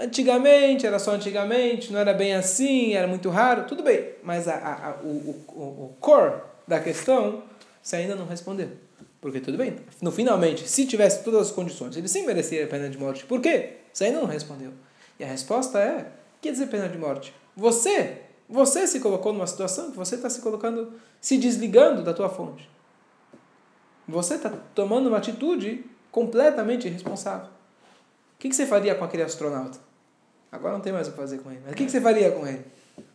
Antigamente, 0.00 0.86
era 0.86 0.96
só 1.00 1.10
antigamente, 1.10 1.92
não 1.92 1.98
era 1.98 2.14
bem 2.14 2.32
assim, 2.32 2.94
era 2.94 3.08
muito 3.08 3.28
raro, 3.30 3.64
tudo 3.64 3.82
bem. 3.82 4.10
Mas 4.22 4.46
a, 4.46 4.54
a, 4.54 4.90
a, 4.90 4.94
o, 5.02 5.44
o, 5.48 5.60
o 5.60 5.96
core 5.98 6.34
da 6.68 6.78
questão, 6.78 7.42
você 7.82 7.96
ainda 7.96 8.14
não 8.14 8.24
respondeu. 8.24 8.68
Porque 9.20 9.40
tudo 9.40 9.58
bem, 9.58 9.74
no 10.00 10.12
finalmente, 10.12 10.68
se 10.68 10.86
tivesse 10.86 11.24
todas 11.24 11.48
as 11.48 11.50
condições, 11.50 11.96
ele 11.96 12.06
sim 12.06 12.24
merecia 12.24 12.64
a 12.64 12.68
pena 12.68 12.88
de 12.88 12.96
morte. 12.96 13.24
Por 13.24 13.40
quê? 13.40 13.70
Você 13.92 14.04
ainda 14.04 14.20
não 14.20 14.26
respondeu. 14.26 14.70
E 15.18 15.24
a 15.24 15.26
resposta 15.26 15.78
é: 15.78 16.12
que 16.40 16.50
dizer 16.50 16.68
pena 16.68 16.88
de 16.88 16.98
morte? 16.98 17.34
Você, 17.56 18.22
você 18.48 18.86
se 18.86 19.00
colocou 19.00 19.32
numa 19.32 19.46
situação 19.46 19.90
que 19.90 19.96
você 19.96 20.14
está 20.14 20.30
se 20.30 20.40
colocando, 20.40 20.92
se 21.20 21.36
desligando 21.36 22.02
da 22.02 22.14
tua 22.14 22.28
fonte. 22.28 22.68
Você 24.06 24.34
está 24.34 24.50
tomando 24.74 25.08
uma 25.08 25.18
atitude 25.18 25.84
completamente 26.10 26.86
irresponsável. 26.86 27.46
O 27.46 28.38
que, 28.38 28.48
que 28.48 28.54
você 28.54 28.66
faria 28.66 28.94
com 28.94 29.04
aquele 29.04 29.22
astronauta? 29.22 29.78
Agora 30.50 30.74
não 30.74 30.80
tem 30.80 30.92
mais 30.92 31.08
o 31.08 31.10
que 31.10 31.16
fazer 31.16 31.38
com 31.38 31.50
ele. 31.50 31.60
Mas 31.64 31.72
o 31.72 31.76
que, 31.76 31.84
que 31.84 31.90
você 31.90 32.00
faria 32.00 32.30
com 32.30 32.46
ele? 32.46 32.64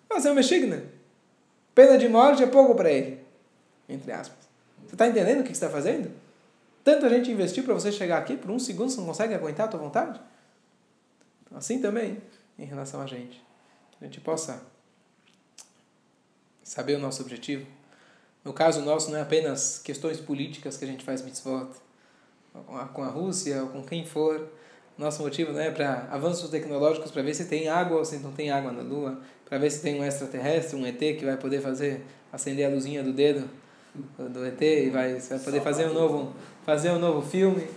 Fazer 0.08 0.30
uma 0.30 0.36
mexigna. 0.36 0.84
Pena 1.74 1.98
de 1.98 2.08
morte 2.08 2.44
é 2.44 2.48
pouco 2.48 2.76
para 2.76 2.92
ele. 2.92 3.26
Entre 3.90 4.12
aspas. 4.12 4.38
Você 4.86 4.94
está 4.94 5.08
entendendo 5.08 5.40
o 5.40 5.44
que 5.44 5.50
você 5.50 5.54
está 5.54 5.70
fazendo? 5.70 6.12
Tanta 6.84 7.10
gente 7.10 7.32
investiu 7.32 7.64
para 7.64 7.74
você 7.74 7.92
chegar 7.92 8.18
aqui, 8.18 8.36
por 8.36 8.52
um 8.52 8.60
segundo 8.60 8.90
você 8.90 8.98
não 8.98 9.08
consegue 9.08 9.34
aguentar 9.34 9.66
a 9.66 9.70
tua 9.70 9.80
vontade? 9.80 10.20
Assim 11.54 11.80
também, 11.80 12.22
em 12.58 12.66
relação 12.66 13.02
a 13.02 13.06
gente. 13.06 13.42
Que 13.92 14.04
a 14.04 14.06
gente 14.06 14.20
possa 14.20 14.62
saber 16.64 16.96
o 16.96 17.00
nosso 17.00 17.22
objetivo. 17.22 17.66
No 18.44 18.52
caso 18.52 18.82
nosso, 18.82 19.12
não 19.12 19.18
é 19.18 19.22
apenas 19.22 19.80
questões 19.80 20.20
políticas 20.20 20.76
que 20.76 20.84
a 20.84 20.88
gente 20.88 21.04
faz 21.04 21.22
mitzvot, 21.22 21.70
com 22.94 23.04
a 23.04 23.08
Rússia 23.08 23.64
ou 23.64 23.70
com 23.70 23.84
quem 23.84 24.06
for, 24.06 24.50
Nosso 24.98 25.24
motivo 25.24 25.52
não 25.52 25.60
é 25.60 25.72
para 25.72 26.08
avanços 26.12 26.50
tecnológicos, 26.50 27.10
para 27.10 27.24
ver 27.24 27.34
se 27.34 27.46
tem 27.46 27.68
água 27.68 27.98
ou 27.98 28.06
se 28.06 28.18
não 28.18 28.32
tem 28.32 28.52
água 28.52 28.72
na 28.72 28.84
Lua, 28.84 29.20
para 29.44 29.58
ver 29.58 29.72
se 29.72 29.82
tem 29.82 30.00
um 30.00 30.04
extraterrestre, 30.04 30.76
um 30.76 30.86
ET 30.86 31.00
que 31.00 31.26
vai 31.26 31.36
poder 31.36 31.62
fazer 31.62 32.02
acender 32.32 32.68
a 32.68 32.70
luzinha 32.70 33.04
do 33.04 33.12
dedo 33.12 33.50
do 34.18 34.46
ET 34.46 34.62
e 34.62 34.90
vai, 34.90 35.16
vai 35.16 35.40
poder 35.40 35.62
fazer 35.62 35.88
um 35.88 35.94
novo 35.94 36.34
fazer 36.64 36.92
um 36.92 37.00
novo 37.00 37.28
filme. 37.28 37.68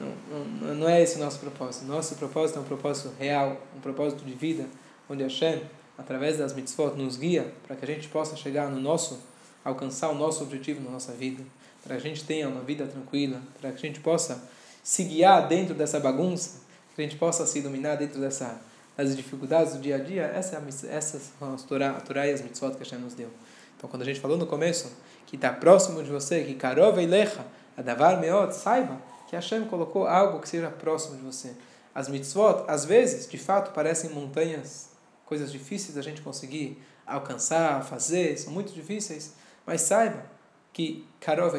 Não, 0.00 0.14
não, 0.60 0.74
não 0.74 0.88
é 0.88 1.02
esse 1.02 1.16
o 1.16 1.18
nosso 1.18 1.38
propósito. 1.38 1.84
Nosso 1.84 2.14
propósito 2.14 2.58
é 2.58 2.62
um 2.62 2.64
propósito 2.64 3.12
real, 3.18 3.60
um 3.76 3.80
propósito 3.80 4.24
de 4.24 4.32
vida, 4.32 4.64
onde 5.08 5.22
Hashem, 5.22 5.62
através 5.98 6.38
das 6.38 6.54
mitzvot, 6.54 6.96
nos 6.96 7.18
guia 7.18 7.52
para 7.66 7.76
que 7.76 7.84
a 7.84 7.88
gente 7.88 8.08
possa 8.08 8.34
chegar 8.34 8.70
no 8.70 8.80
nosso, 8.80 9.20
alcançar 9.62 10.08
o 10.08 10.14
nosso 10.14 10.42
objetivo 10.42 10.80
na 10.80 10.90
nossa 10.90 11.12
vida, 11.12 11.44
para 11.84 11.96
que 11.96 12.06
a 12.06 12.10
gente 12.10 12.24
tenha 12.24 12.48
uma 12.48 12.62
vida 12.62 12.86
tranquila, 12.86 13.40
para 13.60 13.70
que 13.72 13.76
a 13.76 13.88
gente 13.88 14.00
possa 14.00 14.42
se 14.82 15.04
guiar 15.04 15.46
dentro 15.46 15.74
dessa 15.74 16.00
bagunça, 16.00 16.60
que 16.94 17.02
a 17.02 17.04
gente 17.04 17.16
possa 17.16 17.46
se 17.46 17.58
iluminar 17.58 17.98
dentro 17.98 18.18
dessa, 18.20 18.58
das 18.96 19.14
dificuldades 19.14 19.74
do 19.74 19.80
dia 19.80 19.96
a 19.96 19.98
dia. 19.98 20.22
Essa 20.22 20.56
é 20.56 20.58
a, 20.58 20.94
essas 20.96 21.30
são 21.38 21.54
as 21.54 21.62
Torá, 21.62 21.90
a 21.90 22.00
Torá 22.00 22.26
e 22.26 22.32
as 22.32 22.40
mitzvot 22.40 22.72
que 22.72 22.78
Hashem 22.78 22.98
nos 22.98 23.12
deu. 23.12 23.28
Então, 23.76 23.88
quando 23.88 24.02
a 24.02 24.04
gente 24.04 24.20
falou 24.20 24.38
no 24.38 24.46
começo 24.46 24.90
que 25.26 25.36
está 25.36 25.52
próximo 25.52 26.02
de 26.02 26.10
você, 26.10 26.42
que 26.42 26.54
Karov 26.54 26.98
Eilecha, 26.98 27.44
Adavar 27.76 28.18
Meot, 28.20 28.52
saiba 28.52 28.98
que 29.30 29.36
Hashem 29.36 29.66
colocou 29.66 30.08
algo 30.08 30.40
que 30.40 30.48
seja 30.48 30.68
próximo 30.68 31.16
de 31.16 31.22
você. 31.22 31.54
As 31.94 32.08
mitzvot, 32.08 32.64
às 32.66 32.84
vezes, 32.84 33.28
de 33.28 33.38
fato, 33.38 33.72
parecem 33.72 34.10
montanhas, 34.10 34.90
coisas 35.24 35.52
difíceis 35.52 35.94
da 35.94 36.02
gente 36.02 36.20
conseguir 36.20 36.82
alcançar, 37.06 37.84
fazer, 37.84 38.36
são 38.36 38.52
muito 38.52 38.72
difíceis, 38.72 39.34
mas 39.64 39.82
saiba 39.82 40.24
que 40.72 41.06
Karov 41.20 41.54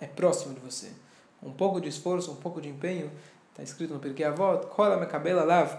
é 0.00 0.06
próximo 0.08 0.52
de 0.52 0.58
você. 0.58 0.90
Um 1.40 1.52
pouco 1.52 1.80
de 1.80 1.88
esforço, 1.88 2.32
um 2.32 2.36
pouco 2.36 2.60
de 2.60 2.68
empenho, 2.68 3.08
está 3.52 3.62
escrito 3.62 3.94
no 3.94 4.00
Pirkei 4.00 4.26
Avot, 4.26 4.66
Kola 4.66 4.96
Mekabela 4.96 5.44
Lav, 5.44 5.78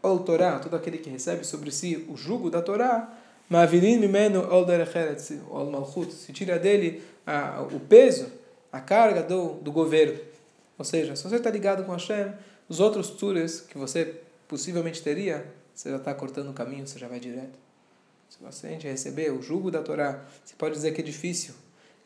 ou 0.00 0.20
Torá, 0.20 0.60
todo 0.60 0.76
aquele 0.76 0.98
que 0.98 1.10
recebe 1.10 1.44
sobre 1.44 1.72
si 1.72 2.06
o 2.08 2.16
jugo 2.16 2.48
da 2.48 2.62
Torá, 2.62 3.12
Mavirin 3.48 3.98
Mimeno 3.98 4.48
Ol 4.54 4.64
Derecheret, 4.64 5.42
Ol 5.50 5.68
Malchut, 5.68 6.12
se 6.12 6.32
tira 6.32 6.60
dele 6.60 7.02
a, 7.26 7.60
o 7.62 7.80
peso 7.80 8.45
a 8.76 8.80
carga 8.80 9.22
do, 9.22 9.54
do 9.54 9.72
governo. 9.72 10.18
Ou 10.78 10.84
seja, 10.84 11.16
se 11.16 11.22
você 11.22 11.36
está 11.36 11.50
ligado 11.50 11.84
com 11.84 11.92
Hashem, 11.92 12.32
os 12.68 12.80
outros 12.80 13.10
tours 13.10 13.60
que 13.60 13.78
você 13.78 14.20
possivelmente 14.46 15.02
teria, 15.02 15.46
você 15.74 15.90
já 15.90 15.96
está 15.96 16.14
cortando 16.14 16.50
o 16.50 16.52
caminho, 16.52 16.86
você 16.86 16.98
já 16.98 17.08
vai 17.08 17.18
direto. 17.18 17.58
Se 18.28 18.38
você 18.40 18.66
a 18.66 18.70
gente 18.70 18.86
receber 18.86 19.32
o 19.32 19.40
jugo 19.40 19.70
da 19.70 19.82
Torá, 19.82 20.24
você 20.44 20.54
pode 20.56 20.74
dizer 20.74 20.92
que 20.92 21.00
é 21.00 21.04
difícil. 21.04 21.54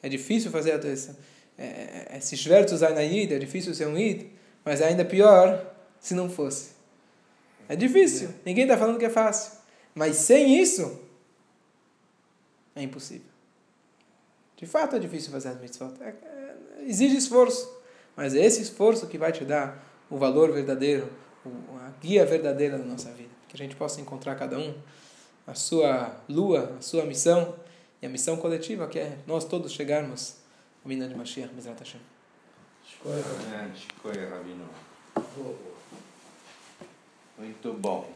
É 0.02 0.09
difícil 0.09 0.50
fazer 0.50 0.85
essa, 0.85 1.18
é, 1.59 1.64
é, 2.12 2.18
esse 2.18 2.37
Shvertus 2.37 2.83
Ainayid, 2.83 3.35
é 3.35 3.38
difícil 3.38 3.74
ser 3.74 3.87
um 3.87 3.98
Id, 3.98 4.28
mas 4.64 4.80
é 4.80 4.88
ainda 4.88 5.04
pior 5.04 5.74
se 5.98 6.14
não 6.14 6.30
fosse. 6.30 6.70
É 7.68 7.74
difícil. 7.76 8.30
Ninguém 8.44 8.64
está 8.64 8.76
falando 8.76 8.98
que 8.98 9.04
é 9.04 9.11
fácil. 9.11 9.52
Mas 9.94 10.16
sem 10.16 10.61
isso, 10.61 11.00
é 12.74 12.83
impossível. 12.83 13.29
De 14.60 14.66
fato 14.66 14.94
é 14.94 14.98
difícil 14.98 15.32
fazer 15.32 15.48
as 15.48 15.58
mitzvot. 15.58 15.94
É, 16.02 16.08
é, 16.08 16.54
exige 16.82 17.16
esforço. 17.16 17.80
Mas 18.14 18.34
é 18.34 18.44
esse 18.44 18.60
esforço 18.60 19.06
que 19.06 19.16
vai 19.16 19.32
te 19.32 19.42
dar 19.42 19.82
o 20.10 20.18
valor 20.18 20.52
verdadeiro, 20.52 21.10
a 21.46 21.90
guia 21.98 22.26
verdadeira 22.26 22.76
da 22.76 22.84
nossa 22.84 23.10
vida. 23.12 23.30
Que 23.48 23.56
a 23.56 23.58
gente 23.58 23.74
possa 23.74 24.02
encontrar 24.02 24.34
cada 24.34 24.58
um 24.58 24.74
a 25.46 25.54
sua 25.54 26.14
lua, 26.28 26.76
a 26.78 26.82
sua 26.82 27.06
missão 27.06 27.54
e 28.02 28.06
a 28.06 28.08
missão 28.10 28.36
coletiva 28.36 28.86
que 28.86 28.98
é 28.98 29.16
nós 29.26 29.46
todos 29.46 29.72
chegarmos 29.72 30.36
ao 30.84 30.88
Mina 30.90 31.08
de 31.08 31.14
Mashiach, 31.14 31.54
Mizrat 31.54 31.78
Hashem. 31.78 32.00
Rabino. 34.28 34.68
Muito 37.38 37.72
bom. 37.72 38.12